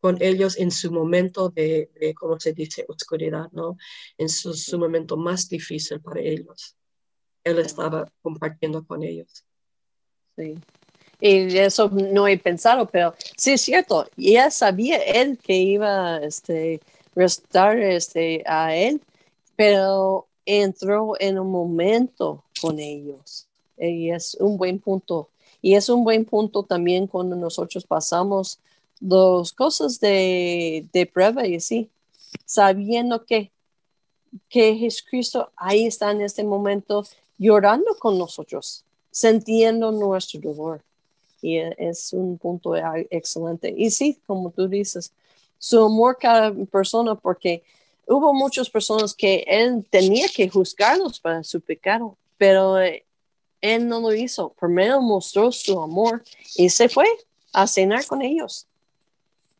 con 0.00 0.20
ellos 0.20 0.58
en 0.58 0.70
su 0.70 0.92
momento 0.92 1.48
de, 1.48 1.90
de 1.98 2.14
¿cómo 2.14 2.38
se 2.38 2.52
dice?, 2.52 2.84
oscuridad, 2.86 3.48
¿no? 3.52 3.78
En 4.18 4.28
su, 4.28 4.52
su, 4.52 4.78
momento 4.78 5.16
más 5.16 5.48
difícil 5.48 6.00
para 6.00 6.20
ellos. 6.20 6.76
Él 7.42 7.58
estaba 7.58 8.06
compartiendo 8.20 8.86
con 8.86 9.02
ellos. 9.02 9.44
Sí. 10.36 10.58
Y 11.20 11.56
eso 11.58 11.88
no 11.88 12.28
he 12.28 12.38
pensado, 12.38 12.86
pero 12.86 13.14
sí 13.36 13.52
es 13.52 13.62
cierto. 13.62 14.08
Ya 14.16 14.50
sabía 14.50 14.98
él 14.98 15.38
que 15.38 15.56
iba 15.56 16.18
este, 16.18 16.80
restar 17.18 17.78
este, 17.78 18.44
a 18.46 18.74
él, 18.76 19.00
pero 19.56 20.26
entró 20.46 21.14
en 21.18 21.38
un 21.38 21.50
momento 21.50 22.44
con 22.60 22.78
ellos 22.78 23.46
y 23.76 24.10
es 24.10 24.36
un 24.40 24.56
buen 24.56 24.78
punto. 24.78 25.28
Y 25.60 25.74
es 25.74 25.88
un 25.88 26.04
buen 26.04 26.24
punto 26.24 26.62
también 26.62 27.08
cuando 27.08 27.34
nosotros 27.34 27.84
pasamos 27.84 28.60
dos 29.00 29.52
cosas 29.52 29.98
de, 29.98 30.86
de 30.92 31.06
prueba 31.06 31.46
y 31.46 31.56
así, 31.56 31.88
sabiendo 32.44 33.24
que, 33.24 33.50
que 34.48 34.76
Jesucristo 34.76 35.50
ahí 35.56 35.86
está 35.86 36.12
en 36.12 36.20
este 36.20 36.44
momento 36.44 37.04
llorando 37.36 37.96
con 37.98 38.16
nosotros, 38.16 38.84
sintiendo 39.10 39.90
nuestro 39.90 40.40
dolor. 40.40 40.82
Y 41.42 41.56
es 41.56 42.12
un 42.12 42.38
punto 42.38 42.74
excelente. 43.10 43.72
Y 43.76 43.90
sí, 43.90 44.18
como 44.26 44.50
tú 44.50 44.68
dices, 44.68 45.12
su 45.58 45.84
amor 45.84 46.16
cada 46.18 46.52
persona, 46.70 47.14
porque 47.14 47.62
hubo 48.06 48.32
muchas 48.32 48.70
personas 48.70 49.14
que 49.14 49.44
él 49.46 49.84
tenía 49.90 50.28
que 50.28 50.48
juzgarlos 50.48 51.20
para 51.20 51.42
su 51.44 51.60
pecado, 51.60 52.16
pero 52.36 52.76
él 52.78 53.88
no 53.88 54.00
lo 54.00 54.14
hizo. 54.14 54.50
Primero 54.58 55.00
mostró 55.02 55.52
su 55.52 55.80
amor 55.80 56.22
y 56.56 56.70
se 56.70 56.88
fue 56.88 57.06
a 57.52 57.66
cenar 57.66 58.06
con 58.06 58.22
ellos. 58.22 58.66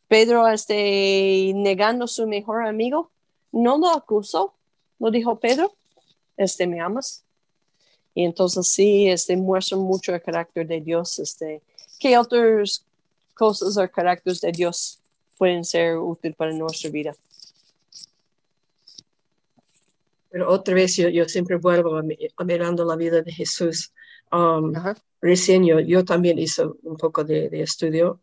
Pedro, 0.07 0.49
este, 0.49 1.53
negando 1.55 2.07
su 2.07 2.27
mejor 2.27 2.67
amigo, 2.67 3.11
no 3.53 3.77
lo 3.77 3.91
acusó. 3.91 4.55
Lo 4.99 5.11
dijo 5.11 5.39
Pedro, 5.39 5.75
este, 6.37 6.67
¿me 6.67 6.81
amas? 6.81 7.25
Y 8.15 8.25
entonces 8.25 8.67
sí, 8.69 9.09
este, 9.09 9.37
muestra 9.37 9.77
mucho 9.77 10.15
el 10.15 10.23
carácter 10.23 10.67
de 10.67 10.81
Dios. 10.81 11.19
Este, 11.19 11.61
¿Qué 12.01 12.17
otras 12.17 12.85
cosas 13.35 13.77
o 13.77 13.89
caracteres 13.91 14.41
de 14.41 14.53
Dios 14.53 14.99
pueden 15.39 15.65
ser 15.65 15.97
útiles 15.97 16.37
para 16.37 16.53
nuestra 16.53 16.91
vida? 16.91 17.15
Pero 20.31 20.51
otra 20.51 20.75
vez 20.75 20.97
yo, 20.97 21.25
siempre 21.27 21.57
vuelvo 21.57 21.97
a, 21.97 22.45
mirando 22.45 22.85
la 22.85 22.97
vida 22.97 23.23
de 23.23 23.33
Jesús. 23.33 23.93
Um, 24.31 24.73
recién 25.21 25.65
yo, 25.65 26.05
también 26.05 26.39
hice 26.39 26.65
un 26.83 26.97
poco 26.97 27.25
de, 27.25 27.49
estudio 27.63 28.21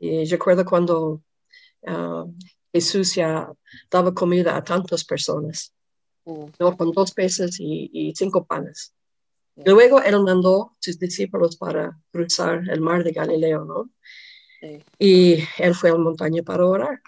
y 0.00 0.24
recuerdo 0.24 0.64
cuando 0.64 1.20
uh, 1.82 2.32
Jesús 2.72 3.14
ya 3.14 3.52
daba 3.90 4.14
comida 4.14 4.56
a 4.56 4.64
tantas 4.64 5.04
personas, 5.04 5.74
mm. 6.24 6.44
¿no? 6.58 6.76
con 6.76 6.92
dos 6.92 7.12
peces 7.12 7.56
y, 7.58 8.12
cinco 8.16 8.44
panes. 8.44 8.94
Luego 9.64 10.00
él 10.00 10.22
mandó 10.22 10.70
a 10.70 10.76
sus 10.78 10.98
discípulos 10.98 11.56
para 11.56 11.98
cruzar 12.12 12.62
el 12.70 12.80
mar 12.80 13.02
de 13.02 13.10
Galileo, 13.10 13.64
¿no? 13.64 13.90
Y 14.98 15.38
él 15.58 15.74
fue 15.74 15.90
a 15.90 15.92
la 15.92 15.98
montaña 15.98 16.42
para 16.42 16.66
orar. 16.66 17.00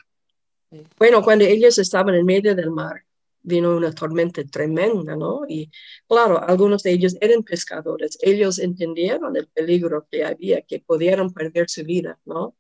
Bueno, 0.99 1.23
cuando 1.23 1.45
ellos 1.45 1.79
estaban 1.79 2.15
en 2.15 2.25
medio 2.25 2.55
del 2.55 2.71
mar, 2.71 3.05
vino 3.43 3.77
una 3.77 3.93
tormenta 3.93 4.43
tremenda, 4.45 5.17
¿no? 5.17 5.43
Y 5.49 5.71
claro, 6.07 6.43
algunos 6.43 6.83
de 6.83 6.93
ellos 6.93 7.17
eran 7.21 7.43
pescadores, 7.43 8.19
ellos 8.21 8.59
entendieron 8.59 9.37
el 9.37 9.49
peligro 9.49 10.07
que 10.11 10.25
había, 10.25 10.63
que 10.63 10.81
pudieran 10.81 11.33
perder 11.33 11.69
su 11.69 11.85
vida, 11.85 12.19
¿no? 12.25 12.55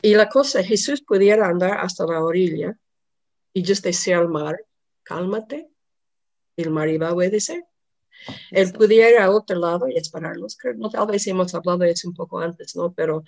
Y 0.00 0.14
la 0.14 0.28
cosa, 0.28 0.62
Jesús 0.62 1.02
pudiera 1.02 1.46
andar 1.46 1.78
hasta 1.80 2.06
la 2.06 2.24
orilla 2.24 2.78
y 3.52 3.66
just 3.66 3.84
decir 3.84 4.14
al 4.14 4.28
mar, 4.28 4.64
cálmate, 5.02 5.68
el 6.56 6.70
mar 6.70 6.88
iba 6.88 7.08
a 7.08 7.12
obedecer. 7.12 7.64
Él 8.50 8.72
pudiera 8.72 9.10
ir 9.10 9.18
a 9.18 9.30
otro 9.30 9.58
lado 9.58 9.88
y 9.88 9.96
esperarlos. 9.96 10.56
No, 10.76 10.90
tal 10.90 11.06
vez 11.06 11.26
hemos 11.26 11.54
hablado 11.54 11.78
de 11.78 11.90
eso 11.90 12.08
un 12.08 12.14
poco 12.14 12.38
antes, 12.38 12.76
¿no? 12.76 12.92
Pero 12.92 13.24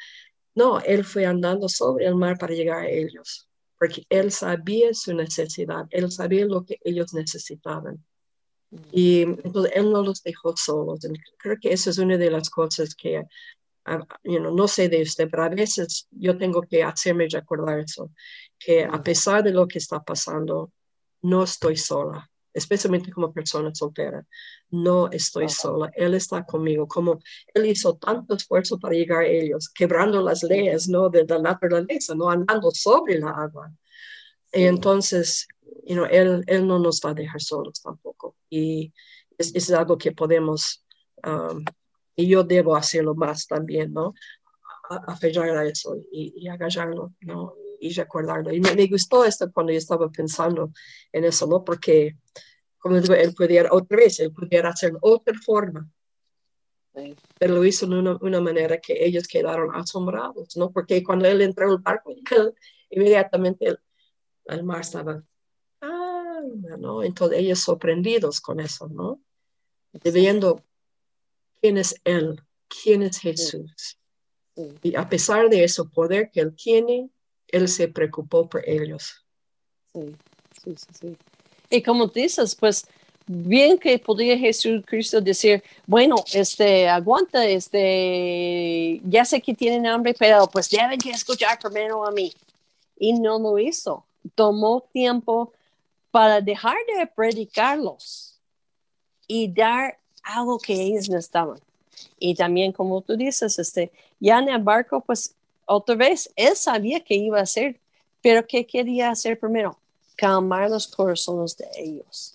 no, 0.54 0.80
él 0.80 1.04
fue 1.04 1.26
andando 1.26 1.68
sobre 1.68 2.06
el 2.06 2.14
mar 2.14 2.38
para 2.38 2.54
llegar 2.54 2.82
a 2.82 2.88
ellos 2.88 3.48
porque 3.82 4.06
él 4.10 4.30
sabía 4.30 4.94
su 4.94 5.12
necesidad, 5.12 5.88
él 5.90 6.12
sabía 6.12 6.46
lo 6.46 6.64
que 6.64 6.78
ellos 6.84 7.12
necesitaban. 7.14 7.96
Mm. 8.70 8.76
Y 8.92 9.22
entonces 9.22 9.72
él 9.74 9.90
no 9.90 10.04
los 10.04 10.22
dejó 10.22 10.56
solos. 10.56 11.00
creo 11.36 11.56
que 11.60 11.72
esa 11.72 11.90
es 11.90 11.98
una 11.98 12.16
de 12.16 12.30
las 12.30 12.48
cosas 12.48 12.94
que, 12.94 13.24
ah, 13.86 14.06
no 14.22 14.68
sé 14.68 14.88
de 14.88 15.02
usted, 15.02 15.28
pero 15.28 15.42
a 15.42 15.48
veces 15.48 16.06
yo 16.12 16.38
tengo 16.38 16.62
que 16.62 16.84
hacerme 16.84 17.26
recordar 17.28 17.80
eso, 17.80 18.12
que 18.56 18.84
a 18.84 18.98
mm. 18.98 19.02
pesar 19.02 19.42
de 19.42 19.50
lo 19.50 19.66
que 19.66 19.80
está 19.80 19.98
pasando, 19.98 20.70
no 21.22 21.42
estoy 21.42 21.76
sola. 21.76 22.30
Especialmente 22.52 23.10
como 23.10 23.32
persona 23.32 23.74
soltera. 23.74 24.26
No 24.70 25.10
estoy 25.10 25.48
sola, 25.48 25.90
Él 25.94 26.14
está 26.14 26.44
conmigo, 26.44 26.86
como 26.86 27.18
Él 27.54 27.66
hizo 27.66 27.96
tanto 27.96 28.34
esfuerzo 28.34 28.78
para 28.78 28.94
llegar 28.94 29.22
a 29.22 29.26
ellos, 29.26 29.68
quebrando 29.68 30.20
las 30.22 30.42
leyes 30.42 30.88
¿no? 30.88 31.08
de 31.08 31.24
la 31.24 31.38
naturaleza, 31.38 32.14
no 32.14 32.30
andando 32.30 32.70
sobre 32.70 33.18
la 33.18 33.30
agua. 33.30 33.72
Y 34.52 34.64
entonces, 34.64 35.46
you 35.86 35.94
know, 35.94 36.04
él, 36.04 36.44
él 36.46 36.66
no 36.66 36.78
nos 36.78 37.00
va 37.00 37.10
a 37.10 37.14
dejar 37.14 37.40
solos 37.40 37.80
tampoco. 37.80 38.36
Y 38.50 38.92
es, 39.38 39.54
es 39.54 39.70
algo 39.70 39.96
que 39.96 40.12
podemos, 40.12 40.84
um, 41.26 41.64
y 42.14 42.26
yo 42.28 42.44
debo 42.44 42.76
hacerlo 42.76 43.14
más 43.14 43.46
también, 43.46 43.92
¿no? 43.92 44.14
aferrar 45.06 45.56
a 45.56 45.64
eso 45.66 45.96
y, 46.10 46.34
y 46.36 46.48
agarrarlo, 46.48 47.14
¿no? 47.20 47.54
Y 47.84 47.92
recordarlo. 47.94 48.52
Y 48.52 48.60
me, 48.60 48.74
me, 48.76 48.86
gustó 48.86 49.24
esto 49.24 49.50
cuando 49.52 49.72
yo 49.72 49.78
estaba 49.78 50.08
pensando 50.08 50.72
en 51.10 51.24
eso, 51.24 51.48
¿no? 51.48 51.64
Porque, 51.64 52.16
como 52.78 53.00
digo, 53.00 53.14
él 53.14 53.34
pudiera, 53.34 53.70
otra 53.72 53.96
vez, 53.96 54.20
él 54.20 54.32
pudiera 54.32 54.68
hacer 54.68 54.92
otra 55.00 55.34
forma. 55.44 55.90
Pero 57.38 57.54
lo 57.54 57.64
hizo 57.64 57.86
de 57.86 57.98
una, 57.98 58.18
una, 58.20 58.40
manera 58.40 58.78
que 58.78 59.04
ellos 59.04 59.26
quedaron 59.26 59.74
asombrados, 59.74 60.56
¿no? 60.56 60.70
Porque 60.70 61.02
cuando 61.02 61.26
él 61.26 61.40
entró 61.40 61.68
al 61.68 61.78
barco, 61.78 62.10
él, 62.10 62.54
inmediatamente 62.90 63.66
el, 63.66 63.78
el, 64.44 64.62
mar 64.62 64.82
estaba, 64.82 65.24
ah, 65.80 66.40
¿no? 66.78 67.02
Entonces 67.02 67.38
ellos 67.38 67.60
sorprendidos 67.60 68.40
con 68.40 68.60
eso, 68.60 68.88
¿no? 68.88 69.20
Viendo 70.04 70.62
quién 71.60 71.78
es 71.78 71.96
él, 72.04 72.40
quién 72.68 73.02
es 73.02 73.18
Jesús. 73.18 73.98
Y 74.82 74.94
a 74.94 75.08
pesar 75.08 75.48
de 75.48 75.64
eso 75.64 75.88
poder 75.88 76.30
que 76.30 76.40
él 76.40 76.54
tiene, 76.54 77.10
él 77.52 77.68
se 77.68 77.86
preocupó 77.86 78.48
por 78.48 78.68
ellos. 78.68 79.24
Sí, 79.92 80.16
sí, 80.64 80.74
sí. 80.98 81.16
Y 81.70 81.82
como 81.82 82.06
dices, 82.08 82.54
pues 82.56 82.86
bien 83.26 83.78
que 83.78 83.98
podía 83.98 84.36
Jesucristo 84.36 85.20
decir, 85.20 85.62
bueno, 85.86 86.16
este, 86.32 86.88
aguanta, 86.88 87.46
este, 87.46 89.00
ya 89.04 89.24
sé 89.24 89.40
que 89.40 89.54
tienen 89.54 89.86
hambre, 89.86 90.14
pero 90.18 90.46
pues 90.48 90.68
deben 90.68 90.98
que 90.98 91.10
escuchar 91.10 91.58
primero 91.58 92.04
a 92.04 92.10
mí. 92.10 92.32
Y 92.98 93.12
no 93.14 93.38
lo 93.38 93.58
hizo. 93.58 94.04
Tomó 94.34 94.82
tiempo 94.92 95.52
para 96.10 96.40
dejar 96.40 96.76
de 96.98 97.06
predicarlos 97.06 98.38
y 99.26 99.48
dar 99.52 99.98
algo 100.22 100.58
que 100.58 100.74
ellos 100.74 101.08
necesitaban. 101.08 101.58
Y 102.18 102.34
también, 102.34 102.72
como 102.72 103.00
tú 103.00 103.16
dices, 103.16 103.58
este, 103.58 103.90
ya 104.20 104.38
en 104.38 104.48
el 104.48 104.62
barco, 104.62 105.00
pues 105.00 105.34
otra 105.72 105.94
vez, 105.94 106.32
él 106.36 106.56
sabía 106.56 107.00
que 107.00 107.14
iba 107.14 107.38
a 107.38 107.42
hacer, 107.42 107.80
pero 108.20 108.46
¿qué 108.46 108.66
quería 108.66 109.10
hacer 109.10 109.38
primero? 109.38 109.78
Calmar 110.16 110.70
los 110.70 110.86
corazones 110.86 111.56
de 111.56 111.66
ellos. 111.76 112.32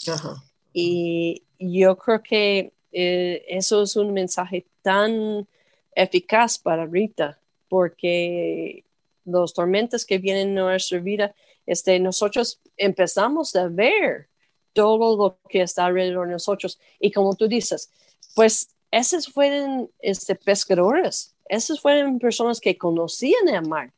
Y 0.73 1.43
yo 1.59 1.97
creo 1.97 2.21
que 2.21 2.71
eh, 2.91 3.45
eso 3.47 3.83
es 3.83 3.95
un 3.95 4.13
mensaje 4.13 4.65
tan 4.81 5.47
eficaz 5.95 6.57
para 6.57 6.85
Rita, 6.85 7.39
porque 7.69 8.83
los 9.25 9.53
tormentos 9.53 10.05
que 10.05 10.17
vienen 10.17 10.49
en 10.49 10.55
nuestra 10.55 10.99
vida, 10.99 11.35
este, 11.65 11.99
nosotros 11.99 12.59
empezamos 12.77 13.55
a 13.55 13.67
ver 13.67 14.29
todo 14.73 15.17
lo 15.17 15.39
que 15.49 15.61
está 15.61 15.85
alrededor 15.85 16.27
de 16.27 16.33
nosotros. 16.33 16.79
Y 16.99 17.11
como 17.11 17.35
tú 17.35 17.47
dices, 17.47 17.91
pues 18.35 18.69
esos 18.91 19.27
fueron 19.27 19.89
este, 19.99 20.35
pescadores, 20.35 21.35
esas 21.49 21.79
fueron 21.79 22.19
personas 22.19 22.59
que 22.59 22.77
conocían 22.77 23.47
el 23.49 23.67
mar. 23.67 23.91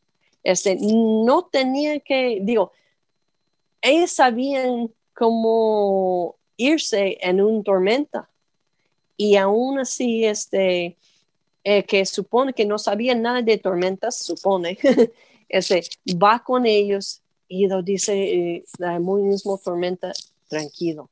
Este, 0.43 0.77
no 0.79 1.45
tenían 1.45 1.99
que, 1.99 2.39
digo, 2.41 2.71
ellos 3.81 4.11
sabían 4.11 4.91
cómo 5.13 6.35
irse 6.57 7.17
en 7.21 7.41
una 7.41 7.63
tormenta. 7.63 8.29
Y 9.17 9.35
aún 9.35 9.79
así, 9.79 10.25
este, 10.25 10.97
eh, 11.63 11.83
que 11.83 12.05
supone 12.05 12.53
que 12.53 12.65
no 12.65 12.77
sabían 12.77 13.21
nada 13.21 13.41
de 13.41 13.57
tormentas, 13.57 14.17
supone, 14.17 14.77
este, 15.49 15.83
va 16.15 16.43
con 16.43 16.65
ellos 16.65 17.21
y 17.47 17.67
lo 17.67 17.81
dice 17.81 18.13
eh, 18.13 18.65
la 18.77 18.97
misma 18.99 19.57
tormenta 19.57 20.13
tranquilo. 20.47 21.09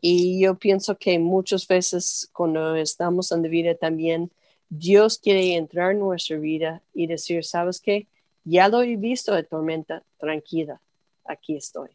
Y 0.00 0.40
yo 0.40 0.54
pienso 0.56 0.96
que 0.96 1.18
muchas 1.18 1.66
veces 1.66 2.28
cuando 2.32 2.76
estamos 2.76 3.32
en 3.32 3.42
la 3.42 3.48
vida 3.48 3.74
también, 3.74 4.30
Dios 4.78 5.18
quiere 5.18 5.54
entrar 5.54 5.92
en 5.92 6.00
nuestra 6.00 6.36
vida 6.38 6.82
y 6.94 7.06
decir, 7.06 7.44
¿sabes 7.44 7.80
qué? 7.80 8.06
Ya 8.44 8.68
lo 8.68 8.82
he 8.82 8.96
visto 8.96 9.34
de 9.34 9.42
tormenta, 9.42 10.02
tranquila, 10.18 10.80
aquí 11.24 11.56
estoy. 11.56 11.90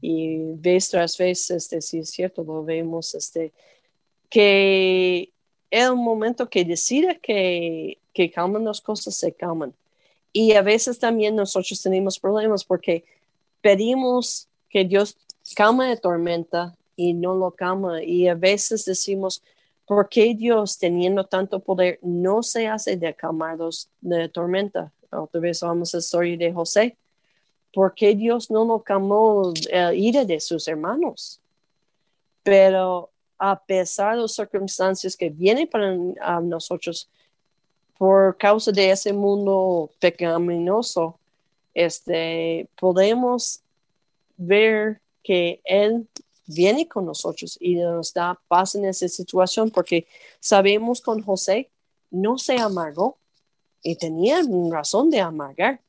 Y 0.00 0.36
vez 0.54 0.88
tras 0.88 1.18
vez, 1.18 1.50
este, 1.50 1.80
sí 1.80 1.98
es 1.98 2.10
cierto, 2.10 2.44
lo 2.44 2.64
vemos, 2.64 3.14
este, 3.14 3.52
que 4.30 5.30
el 5.70 5.96
momento 5.96 6.48
que 6.48 6.64
decide 6.64 7.18
que, 7.18 7.98
que 8.14 8.30
calman 8.30 8.64
las 8.64 8.80
cosas, 8.80 9.16
se 9.16 9.32
calman. 9.32 9.74
Y 10.32 10.52
a 10.52 10.62
veces 10.62 10.98
también 10.98 11.34
nosotros 11.34 11.82
tenemos 11.82 12.18
problemas 12.18 12.64
porque 12.64 13.04
pedimos 13.60 14.46
que 14.68 14.84
Dios 14.84 15.16
calma 15.56 15.88
de 15.88 15.96
tormenta 15.96 16.76
y 16.96 17.14
no 17.14 17.34
lo 17.34 17.50
calma. 17.50 18.02
Y 18.02 18.28
a 18.28 18.34
veces 18.34 18.84
decimos, 18.84 19.42
¿por 19.88 20.08
qué 20.08 20.34
Dios, 20.34 20.78
teniendo 20.78 21.24
tanto 21.24 21.58
poder, 21.60 21.98
no 22.02 22.42
se 22.42 22.68
hace 22.68 22.96
de 22.96 23.14
calmados 23.14 23.88
de 24.02 24.28
tormenta? 24.28 24.92
Otra 25.10 25.40
vez 25.40 25.60
vamos 25.62 25.94
a 25.94 25.96
la 25.96 26.00
historia 26.00 26.36
de 26.36 26.52
José. 26.52 26.96
¿Por 27.72 27.94
qué 27.94 28.14
Dios 28.14 28.50
no 28.50 28.66
lo 28.66 28.82
calmó 28.82 29.54
el 29.70 29.98
ira 29.98 30.26
de 30.26 30.38
sus 30.40 30.68
hermanos? 30.68 31.40
Pero 32.42 33.10
a 33.38 33.58
pesar 33.58 34.16
de 34.16 34.22
las 34.22 34.34
circunstancias 34.34 35.16
que 35.16 35.30
vienen 35.30 35.66
para 35.66 35.96
nosotros, 36.40 37.08
por 37.96 38.36
causa 38.36 38.70
de 38.70 38.90
ese 38.90 39.12
mundo 39.12 39.90
pecaminoso, 39.98 41.18
este, 41.72 42.68
podemos 42.78 43.62
ver 44.36 45.00
que 45.22 45.60
Él 45.64 46.06
viene 46.48 46.88
con 46.88 47.04
nosotros 47.04 47.56
y 47.60 47.76
nos 47.76 48.12
da 48.12 48.40
paz 48.48 48.74
en 48.74 48.86
esa 48.86 49.06
situación 49.06 49.70
porque 49.70 50.06
sabemos 50.40 51.00
con 51.00 51.22
José 51.22 51.70
no 52.10 52.38
se 52.38 52.58
amargó 52.58 53.18
y 53.82 53.96
tenía 53.96 54.40
razón 54.70 55.10
de 55.10 55.20
amargar. 55.20 55.80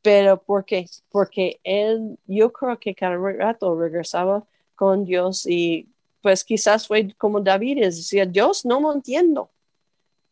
Pero 0.00 0.42
¿por 0.42 0.64
qué? 0.64 0.88
Porque 1.10 1.60
él, 1.62 2.18
yo 2.26 2.52
creo 2.52 2.78
que 2.78 2.94
cada 2.94 3.16
rato 3.16 3.78
regresaba 3.78 4.44
con 4.74 5.04
Dios 5.04 5.46
y 5.46 5.86
pues 6.22 6.42
quizás 6.42 6.86
fue 6.86 7.14
como 7.18 7.40
David, 7.40 7.80
decía, 7.80 8.24
Dios, 8.24 8.64
no 8.64 8.80
lo 8.80 8.92
entiendo, 8.92 9.50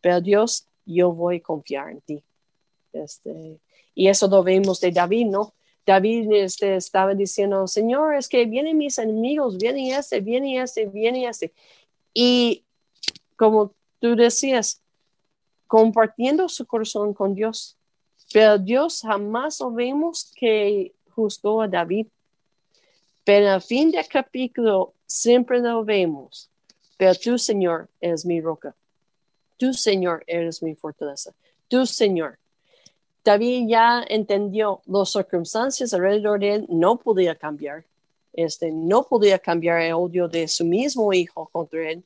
pero 0.00 0.20
Dios, 0.20 0.66
yo 0.86 1.12
voy 1.12 1.36
a 1.36 1.42
confiar 1.42 1.90
en 1.90 2.00
ti. 2.00 2.22
Este, 2.92 3.60
y 3.94 4.08
eso 4.08 4.26
lo 4.28 4.42
vemos 4.42 4.80
de 4.80 4.90
David, 4.90 5.26
¿no? 5.26 5.52
David 5.90 6.30
este, 6.34 6.76
estaba 6.76 7.16
diciendo, 7.16 7.66
Señor, 7.66 8.14
es 8.14 8.28
que 8.28 8.46
vienen 8.46 8.78
mis 8.78 8.96
enemigos, 8.96 9.58
viene 9.58 9.90
este, 9.90 10.20
viene 10.20 10.62
este, 10.62 10.86
viene 10.86 11.26
este. 11.26 11.52
Y 12.14 12.64
como 13.34 13.74
tú 13.98 14.14
decías, 14.14 14.80
compartiendo 15.66 16.48
su 16.48 16.64
corazón 16.64 17.12
con 17.12 17.34
Dios. 17.34 17.76
Pero 18.32 18.56
Dios 18.56 19.00
jamás 19.00 19.58
vemos 19.72 20.32
que 20.36 20.92
juzgó 21.12 21.62
a 21.62 21.66
David. 21.66 22.06
Pero 23.24 23.50
al 23.50 23.62
fin 23.62 23.90
del 23.90 24.06
capítulo 24.06 24.94
siempre 25.06 25.58
lo 25.58 25.84
vemos. 25.84 26.50
Pero 26.96 27.14
tú, 27.16 27.36
Señor, 27.36 27.88
eres 28.00 28.24
mi 28.24 28.40
roca. 28.40 28.76
Tú, 29.56 29.74
Señor, 29.74 30.22
eres 30.28 30.62
mi 30.62 30.76
fortaleza. 30.76 31.34
Tú, 31.66 31.84
Señor, 31.84 32.38
David 33.24 33.68
ya 33.68 34.04
entendió 34.08 34.80
las 34.86 35.10
circunstancias 35.10 35.92
alrededor 35.92 36.40
de 36.40 36.54
él, 36.54 36.66
no 36.68 36.98
podía 36.98 37.34
cambiar. 37.34 37.84
Este, 38.32 38.70
no 38.70 39.02
podía 39.02 39.38
cambiar 39.38 39.80
el 39.80 39.92
odio 39.92 40.28
de 40.28 40.46
su 40.48 40.64
mismo 40.64 41.12
hijo 41.12 41.48
contra 41.52 41.90
él, 41.90 42.04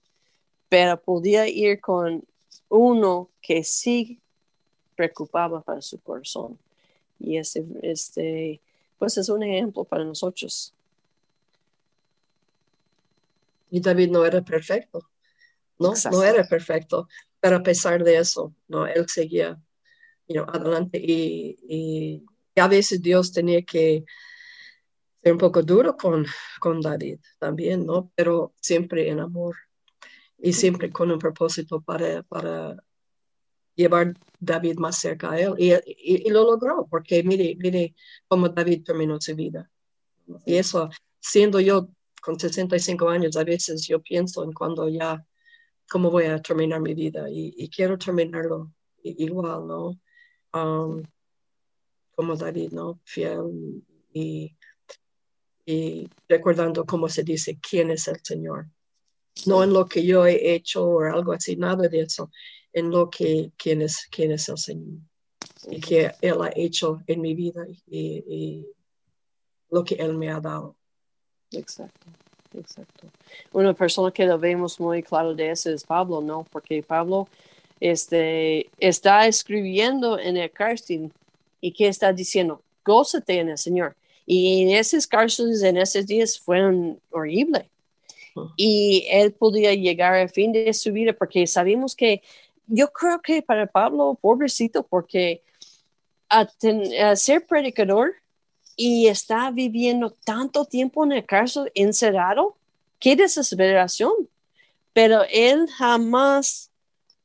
pero 0.68 1.00
podía 1.00 1.46
ir 1.46 1.81
con 1.81 2.24
uno 2.68 3.29
que 3.40 3.62
sí 3.62 4.18
preocupaba 4.96 5.61
para 5.61 5.83
su 5.83 6.00
corazón. 6.00 6.59
Y 7.20 7.37
ese, 7.37 7.64
este, 7.83 8.61
pues 8.98 9.16
es 9.16 9.29
un 9.29 9.42
ejemplo 9.42 9.85
para 9.85 10.05
nosotros. 10.05 10.72
Y 13.70 13.81
David 13.81 14.11
no 14.11 14.24
era 14.24 14.40
perfecto, 14.40 15.07
¿no? 15.79 15.92
No 16.11 16.22
era 16.22 16.44
perfecto, 16.44 17.09
pero 17.40 17.57
a 17.57 17.62
pesar 17.62 18.03
de 18.03 18.18
eso, 18.18 18.53
¿no? 18.68 18.87
Él 18.87 19.09
seguía 19.09 19.59
adelante 20.48 20.98
y, 20.98 22.24
a 22.56 22.68
veces 22.68 23.02
Dios 23.02 23.32
tenía 23.32 23.62
que 23.62 24.04
ser 25.22 25.32
un 25.32 25.38
poco 25.38 25.62
duro 25.62 25.96
con, 25.96 26.24
con 26.60 26.80
David 26.80 27.18
también, 27.40 27.84
¿no? 27.84 28.12
Pero 28.14 28.54
siempre 28.60 29.08
en 29.08 29.18
amor 29.18 29.56
y 30.38 30.52
siempre 30.52 30.92
con 30.92 31.10
un 31.10 31.18
propósito 31.18 31.80
para, 31.80 32.22
para 32.22 32.76
llevar 33.74 34.14
David 34.38 34.76
más 34.76 34.98
cerca 34.98 35.32
a 35.32 35.40
él. 35.40 35.54
Y, 35.58 36.30
lo 36.30 36.44
logró, 36.44 36.87
porque 36.88 37.22
mire, 37.22 37.56
mire 37.58 37.94
cómo 38.28 38.48
David 38.48 38.84
terminó 38.84 39.20
su 39.20 39.34
vida. 39.34 39.70
Y 40.46 40.56
eso, 40.56 40.88
siendo 41.20 41.60
yo 41.60 41.88
con 42.20 42.38
65 42.38 43.08
años, 43.08 43.37
a 43.37 43.44
veces 43.44 43.87
yo 43.87 44.00
pienso 44.00 44.44
en 44.44 44.52
cuando 44.52 44.88
ya, 44.88 45.24
cómo 45.90 46.10
voy 46.10 46.24
a 46.24 46.40
terminar 46.40 46.80
mi 46.80 46.94
vida 46.94 47.28
y, 47.30 47.68
quiero 47.68 47.98
terminarlo 47.98 48.72
igual, 49.02 49.66
¿no? 49.66 50.00
Um, 50.55 51.03
como 52.14 52.37
David, 52.37 52.73
¿no? 52.73 53.01
Fiel 53.05 53.83
y, 54.12 54.57
y 55.67 56.09
recordando 56.29 56.85
cómo 56.87 57.09
se 57.09 57.25
dice 57.25 57.59
quién 57.61 57.90
es 57.90 58.07
el 58.07 58.21
Señor. 58.23 58.69
No 59.47 59.64
en 59.64 59.73
lo 59.73 59.87
que 59.87 60.07
yo 60.07 60.25
he 60.27 60.55
hecho 60.55 60.87
o 60.87 61.03
algo 61.03 61.33
así, 61.33 61.57
nada 61.57 61.88
de 61.88 62.03
eso, 62.03 62.31
en 62.73 62.90
lo 62.90 63.11
que 63.11 63.51
quién 63.57 63.83
es, 63.83 64.07
quién 64.11 64.31
es 64.31 64.49
el 64.49 64.59
Señor 64.59 65.01
y 65.69 65.81
que 65.81 66.12
Él 66.21 66.43
ha 66.43 66.51
hecho 66.55 67.03
en 67.07 67.21
mi 67.21 67.35
vida 67.35 67.67
y, 67.87 68.67
lo 69.71 69.83
que 69.83 69.97
Él 69.97 70.14
me 70.14 70.31
ha 70.31 70.38
dado. 70.38 70.77
Exacto, 71.51 72.07
exacto. 72.53 73.09
Una 73.53 73.75
persona 73.75 74.12
que 74.12 74.25
lo 74.25 74.38
vemos 74.38 74.79
muy 74.79 75.03
claro 75.03 75.35
de 75.35 75.51
eso 75.51 75.71
es 75.71 75.83
Pablo, 75.83 76.21
¿no? 76.21 76.47
Porque 76.53 76.81
Pablo 76.83 77.29
este, 77.80 78.70
está 78.78 79.26
escribiendo 79.26 80.18
en 80.18 80.37
el 80.37 80.50
cárcel 80.50 81.12
y 81.60 81.72
que 81.72 81.88
está 81.88 82.12
diciendo, 82.12 82.62
gózate 82.84 83.38
en 83.38 83.50
el 83.50 83.58
Señor. 83.58 83.96
Y 84.26 84.72
esos 84.72 85.06
cárceles, 85.06 85.62
en 85.62 85.76
esos 85.76 86.06
días, 86.06 86.38
fueron 86.38 87.00
horribles. 87.10 87.64
Y 88.56 89.06
él 89.10 89.32
podía 89.32 89.74
llegar 89.74 90.14
al 90.14 90.28
fin 90.28 90.52
de 90.52 90.72
su 90.72 90.92
vida 90.92 91.12
porque 91.12 91.46
sabemos 91.46 91.94
que 91.94 92.22
yo 92.66 92.92
creo 92.92 93.20
que 93.20 93.42
para 93.42 93.66
Pablo, 93.66 94.18
pobrecito, 94.20 94.82
porque 94.82 95.42
a, 96.28 96.46
ser 97.16 97.46
predicador 97.46 98.14
y 98.76 99.06
está 99.06 99.50
viviendo 99.50 100.10
tanto 100.24 100.64
tiempo 100.64 101.04
en 101.04 101.12
el 101.12 101.24
cárcel 101.24 101.70
encerrado, 101.74 102.56
qué 102.98 103.14
desesperación. 103.14 104.12
Pero 104.92 105.22
él 105.30 105.68
jamás 105.76 106.70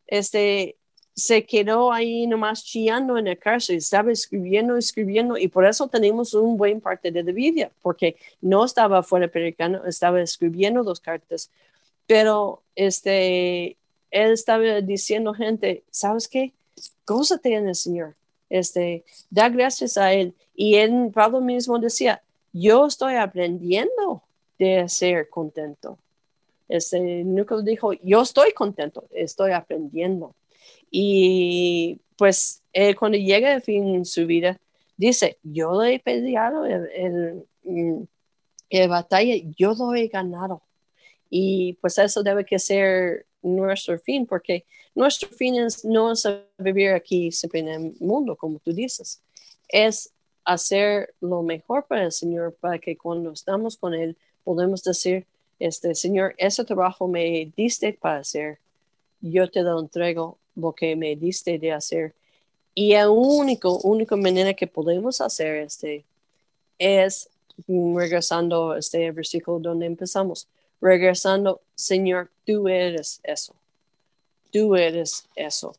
este, 0.10 0.76
se 1.14 1.46
quedó 1.46 1.92
ahí 1.92 2.26
nomás 2.28 2.64
chillando 2.64 3.18
en 3.18 3.28
el 3.28 3.38
cárcel, 3.38 3.78
estaba 3.78 4.12
escribiendo, 4.12 4.78
escribiendo, 4.78 5.38
y 5.38 5.48
por 5.48 5.66
eso 5.66 5.88
tenemos 5.88 6.34
un 6.34 6.58
buen 6.58 6.82
parte 6.82 7.12
de 7.12 7.24
la 7.24 7.32
Biblia, 7.32 7.72
porque 7.82 8.16
no 8.42 8.66
estaba 8.66 9.04
fuera 9.04 9.28
predicando, 9.28 9.86
estaba 9.86 10.22
escribiendo 10.22 10.84
dos 10.84 11.00
cartas, 11.00 11.52
pero 12.08 12.62
este, 12.76 13.78
él 14.12 14.32
estaba 14.32 14.82
diciendo 14.82 15.34
gente, 15.34 15.84
¿sabes 15.92 16.28
qué? 16.28 16.54
Gózate 17.06 17.54
en 17.54 17.68
el 17.68 17.76
Señor, 17.76 18.16
este, 18.50 19.04
da 19.30 19.50
gracias 19.50 19.98
a 19.98 20.14
Él. 20.14 20.34
Y 20.56 20.76
él, 20.76 21.12
Pablo 21.14 21.42
mismo 21.42 21.78
decía, 21.80 22.22
yo 22.52 22.88
estoy 22.88 23.16
aprendiendo 23.16 24.24
de 24.58 24.90
ser 24.90 25.30
contento. 25.30 25.98
Este, 26.70 27.24
nunca 27.24 27.60
dijo, 27.62 27.94
yo 27.94 28.22
estoy 28.22 28.52
contento, 28.54 29.08
estoy 29.12 29.52
aprendiendo. 29.52 30.36
Y 30.92 32.00
pues 32.16 32.62
cuando 32.98 33.18
llega 33.18 33.54
al 33.54 33.62
fin 33.62 33.96
en 33.96 34.06
su 34.06 34.26
vida, 34.26 34.60
dice, 34.96 35.40
yo 35.44 35.72
lo 35.72 35.84
he 35.84 36.00
peleado 36.00 36.66
en, 36.66 37.46
en, 37.64 38.90
batalla, 38.90 39.36
yo 39.58 39.74
lo 39.74 39.96
he 39.96 40.08
ganado. 40.08 40.62
Y 41.30 41.74
pues 41.82 41.98
eso 41.98 42.22
debe 42.22 42.46
que 42.46 42.60
ser 42.60 43.26
nuestro 43.42 43.98
fin, 44.00 44.26
porque 44.26 44.66
nuestro 44.94 45.30
fin 45.30 45.56
es, 45.56 45.84
no 45.86 46.12
es 46.12 46.28
vivir 46.58 46.90
aquí 46.92 47.32
siempre 47.32 47.62
en 47.62 47.68
el 47.70 47.96
mundo, 48.00 48.36
como 48.36 48.60
tú 48.60 48.74
dices, 48.74 49.22
es 49.68 50.12
hacer 50.44 51.14
lo 51.22 51.42
mejor 51.42 51.86
para 51.88 52.06
el 52.06 52.12
Señor, 52.12 52.56
para 52.60 52.80
que 52.80 52.98
cuando 52.98 53.32
estamos 53.32 53.78
con 53.78 53.94
Él 53.94 54.18
podemos 54.44 54.84
decir, 54.84 55.26
este 55.60 55.94
Señor, 55.96 56.36
ese 56.38 56.64
trabajo 56.64 57.08
me 57.08 57.52
diste 57.56 57.94
para 57.94 58.20
hacer, 58.20 58.60
yo 59.22 59.50
te 59.50 59.62
lo 59.62 59.80
entrego 59.80 60.38
lo 60.56 60.74
que 60.74 60.96
me 60.96 61.16
diste 61.16 61.60
de 61.60 61.72
hacer. 61.72 62.14
Y 62.74 62.94
la 62.94 63.10
único, 63.10 63.78
única 63.80 64.16
manera 64.16 64.54
que 64.54 64.68
podemos 64.68 65.22
hacer 65.22 65.58
este 65.58 66.06
es 66.78 67.30
regresando 67.68 68.76
este 68.76 69.12
versículo 69.12 69.60
donde 69.60 69.86
empezamos, 69.86 70.48
regresando, 70.82 71.62
Señor, 71.76 72.30
tú 72.46 72.68
eres 72.70 73.20
eso, 73.24 73.54
tú 74.52 74.76
eres 74.76 75.26
eso. 75.36 75.76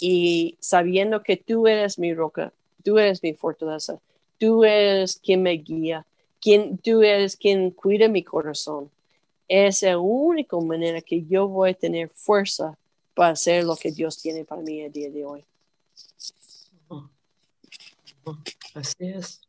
Y 0.00 0.56
sabiendo 0.60 1.22
que 1.22 1.36
tú 1.36 1.66
eres 1.66 1.98
mi 1.98 2.12
roca, 2.12 2.52
tú 2.82 2.98
eres 2.98 3.22
mi 3.22 3.32
fortaleza, 3.32 3.98
tú 4.38 4.64
eres 4.64 5.16
quien 5.16 5.42
me 5.42 5.52
guía, 5.52 6.04
quien, 6.40 6.76
tú 6.78 7.02
eres 7.02 7.36
quien 7.36 7.70
cuida 7.70 8.08
mi 8.08 8.22
corazón. 8.22 8.90
Es 9.48 9.82
la 9.82 9.98
única 9.98 10.56
manera 10.58 11.00
que 11.00 11.24
yo 11.24 11.48
voy 11.48 11.70
a 11.70 11.74
tener 11.74 12.08
fuerza 12.08 12.78
para 13.14 13.30
hacer 13.30 13.64
lo 13.64 13.76
que 13.76 13.92
Dios 13.92 14.20
tiene 14.20 14.44
para 14.44 14.62
mí 14.62 14.80
el 14.80 14.92
día 14.92 15.10
de 15.10 15.24
hoy. 15.24 15.44
Así 18.74 19.06
es. 19.06 19.40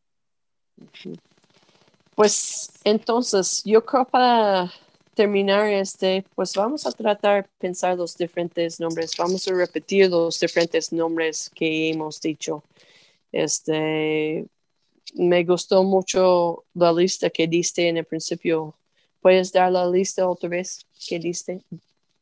Pues 2.15 2.69
entonces, 2.83 3.61
yo 3.65 3.83
creo 3.85 4.05
para 4.05 4.71
terminar 5.15 5.67
este, 5.67 6.25
pues 6.35 6.53
vamos 6.53 6.85
a 6.85 6.91
tratar 6.91 7.43
de 7.43 7.49
pensar 7.57 7.97
los 7.97 8.15
diferentes 8.17 8.79
nombres. 8.79 9.15
Vamos 9.17 9.47
a 9.47 9.53
repetir 9.53 10.09
los 10.09 10.39
diferentes 10.39 10.91
nombres 10.91 11.49
que 11.55 11.89
hemos 11.89 12.19
dicho. 12.21 12.63
Este, 13.31 14.45
me 15.15 15.43
gustó 15.43 15.83
mucho 15.83 16.65
la 16.73 16.91
lista 16.91 17.29
que 17.29 17.47
diste 17.47 17.87
en 17.87 17.97
el 17.97 18.05
principio. 18.05 18.75
¿Puedes 19.25 19.51
dar 19.51 19.71
la 19.71 19.89
lista 19.89 20.29
otra 20.29 20.49
vez 20.49 20.85
que 21.09 21.17
diste? 21.17 21.65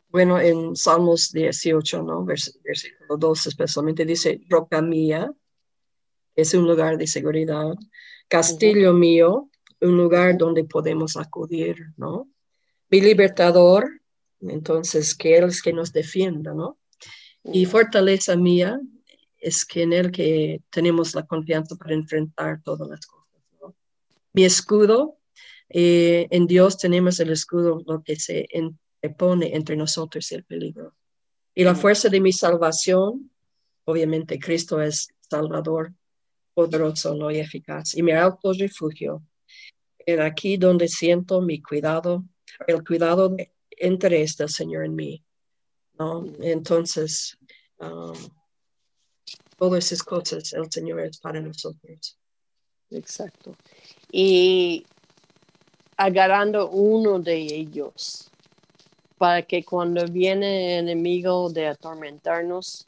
Bueno, 0.07 0.39
en 0.39 0.73
Salmos 0.73 1.33
18, 1.33 2.01
¿no? 2.01 2.23
versículo 2.23 3.17
2 3.17 3.47
especialmente 3.47 4.05
dice, 4.05 4.39
roca 4.47 4.81
mía, 4.81 5.29
es 6.33 6.53
un 6.53 6.65
lugar 6.65 6.97
de 6.97 7.05
seguridad, 7.05 7.73
castillo 8.29 8.93
mío, 8.93 9.49
un 9.81 9.97
lugar 9.97 10.37
donde 10.37 10.63
podemos 10.63 11.17
acudir, 11.17 11.75
¿no? 11.97 12.29
Mi 12.89 13.01
libertador, 13.01 13.99
entonces, 14.39 15.13
que 15.13 15.35
Él 15.35 15.49
es 15.49 15.61
que 15.61 15.73
nos 15.73 15.91
defienda, 15.91 16.53
¿no? 16.53 16.77
Y 17.43 17.65
fortaleza 17.65 18.37
mía 18.37 18.79
es 19.39 19.65
que 19.65 19.81
en 19.81 19.91
Él 19.91 20.09
que 20.09 20.61
tenemos 20.69 21.13
la 21.15 21.25
confianza 21.25 21.75
para 21.75 21.95
enfrentar 21.95 22.61
todas 22.63 22.87
las 22.87 23.05
cosas, 23.05 23.43
¿no? 23.59 23.75
Mi 24.31 24.45
escudo, 24.45 25.17
eh, 25.69 26.27
en 26.29 26.47
Dios 26.47 26.77
tenemos 26.77 27.19
el 27.19 27.31
escudo, 27.31 27.81
lo 27.85 28.03
que 28.03 28.15
se 28.17 28.47
pone 29.17 29.55
entre 29.55 29.75
nosotros 29.75 30.31
el 30.31 30.43
peligro. 30.43 30.93
Y 31.55 31.63
la 31.63 31.73
mm. 31.73 31.77
fuerza 31.77 32.09
de 32.09 32.19
mi 32.19 32.31
salvación, 32.31 33.31
obviamente 33.85 34.39
Cristo 34.39 34.81
es 34.81 35.09
Salvador, 35.29 35.93
poderoso, 36.53 37.15
no 37.15 37.31
y 37.31 37.39
eficaz. 37.39 37.95
Y 37.95 38.03
mi 38.03 38.11
alto 38.11 38.53
refugio, 38.53 39.23
en 40.05 40.21
aquí 40.21 40.57
donde 40.57 40.87
siento 40.87 41.41
mi 41.41 41.61
cuidado, 41.61 42.23
el 42.67 42.83
cuidado 42.83 43.29
de 43.29 43.51
interés 43.79 44.37
del 44.37 44.49
Señor 44.49 44.85
en 44.85 44.95
mí. 44.95 45.23
¿no? 45.97 46.25
Entonces, 46.41 47.37
um, 47.79 48.13
todas 49.57 49.85
esas 49.85 50.03
cosas 50.03 50.53
el 50.53 50.71
Señor 50.71 51.01
es 51.01 51.17
para 51.19 51.39
nosotros. 51.41 52.17
Exacto. 52.89 53.55
Y 54.11 54.85
agarrando 56.03 56.69
uno 56.69 57.17
de 57.19 57.37
ellos, 57.37 58.29
para 59.17 59.41
que 59.41 59.63
cuando 59.63 60.05
viene 60.05 60.77
el 60.77 60.89
enemigo 60.89 61.49
de 61.49 61.67
atormentarnos, 61.67 62.87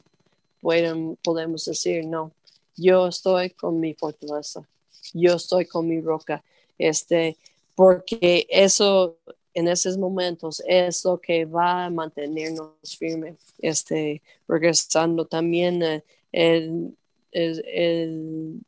pueden, 0.60 1.16
podemos 1.24 1.64
decir, 1.64 2.06
no, 2.06 2.32
yo 2.76 3.08
estoy 3.08 3.50
con 3.50 3.80
mi 3.80 3.94
fortaleza, 3.94 4.68
yo 5.14 5.34
estoy 5.34 5.64
con 5.64 5.88
mi 5.88 6.02
roca, 6.02 6.44
este, 6.76 7.38
porque 7.74 8.46
eso 8.50 9.16
en 9.54 9.68
esos 9.68 9.96
momentos 9.96 10.62
es 10.66 11.02
lo 11.06 11.18
que 11.18 11.46
va 11.46 11.86
a 11.86 11.90
mantenernos 11.90 12.74
firmes, 12.98 13.36
este, 13.60 14.20
regresando 14.46 15.24
también 15.24 15.82
eh, 15.82 16.04
el, 16.32 16.94
el, 17.32 17.64
el 17.66 18.60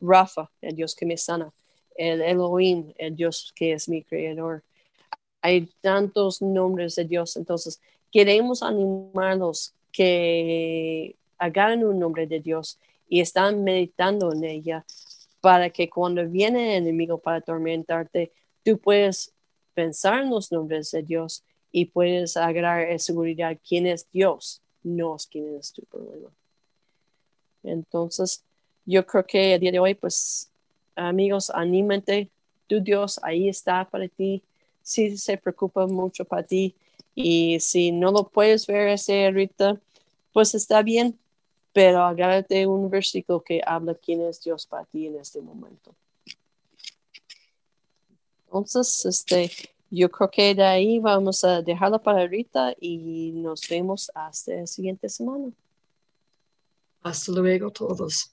Rafa, 0.00 0.48
el 0.60 0.76
Dios 0.76 0.94
que 0.94 1.04
me 1.04 1.16
sana, 1.16 1.52
el 1.96 2.22
Elohim, 2.22 2.92
el 2.98 3.16
Dios 3.16 3.52
que 3.54 3.72
es 3.72 3.88
mi 3.88 4.02
creador, 4.02 4.62
hay 5.40 5.68
tantos 5.80 6.40
nombres 6.40 6.94
de 6.94 7.04
Dios, 7.04 7.36
entonces 7.36 7.80
queremos 8.10 8.62
animarlos 8.62 9.74
que 9.90 11.16
hagan 11.38 11.84
un 11.84 11.98
nombre 11.98 12.26
de 12.26 12.40
Dios 12.40 12.78
y 13.08 13.20
están 13.20 13.64
meditando 13.64 14.32
en 14.32 14.44
ella 14.44 14.84
para 15.40 15.70
que 15.70 15.90
cuando 15.90 16.26
viene 16.28 16.76
el 16.76 16.84
enemigo 16.84 17.18
para 17.18 17.38
atormentarte, 17.38 18.32
tú 18.64 18.78
puedes 18.78 19.34
pensar 19.74 20.22
en 20.22 20.30
los 20.30 20.52
nombres 20.52 20.92
de 20.92 21.02
Dios 21.02 21.44
y 21.72 21.86
puedes 21.86 22.36
agarrar 22.36 22.88
en 22.88 23.00
seguridad 23.00 23.58
quién 23.66 23.86
es 23.86 24.06
Dios, 24.12 24.62
no 24.84 25.16
es 25.16 25.26
quién 25.26 25.56
es 25.56 25.72
tu 25.72 25.82
problema. 25.82 26.30
Entonces, 27.64 28.44
yo 28.84 29.04
creo 29.04 29.26
que 29.26 29.54
a 29.54 29.58
día 29.58 29.72
de 29.72 29.78
hoy, 29.78 29.94
pues, 29.94 30.51
amigos, 30.96 31.50
anímate, 31.50 32.30
tu 32.66 32.80
Dios 32.80 33.20
ahí 33.22 33.48
está 33.48 33.84
para 33.84 34.08
ti 34.08 34.42
sí 34.82 35.16
se 35.16 35.38
preocupa 35.38 35.86
mucho 35.86 36.24
para 36.24 36.42
ti. 36.42 36.74
Y 37.14 37.60
si 37.60 37.92
no 37.92 38.10
lo 38.10 38.28
puedes 38.28 38.66
ver 38.66 38.88
ese 38.88 39.26
ahorita, 39.26 39.80
pues 40.32 40.54
está 40.54 40.82
bien, 40.82 41.18
pero 41.72 42.02
agárrate 42.02 42.66
un 42.66 42.90
versículo 42.90 43.42
que 43.42 43.60
habla 43.64 43.94
quién 43.94 44.22
es 44.22 44.42
Dios 44.42 44.66
para 44.66 44.84
ti 44.84 45.06
en 45.06 45.16
este 45.16 45.40
momento. 45.40 45.94
Entonces, 48.46 49.04
este, 49.06 49.50
yo 49.90 50.10
creo 50.10 50.30
que 50.30 50.54
de 50.54 50.64
ahí 50.64 50.98
vamos 50.98 51.44
a 51.44 51.62
dejarlo 51.62 52.02
para 52.02 52.22
ahorita 52.22 52.74
y 52.80 53.32
nos 53.34 53.66
vemos 53.68 54.10
hasta 54.14 54.54
la 54.54 54.66
siguiente 54.66 55.08
semana. 55.08 55.50
Hasta 57.02 57.32
luego 57.32 57.70
todos. 57.70 58.30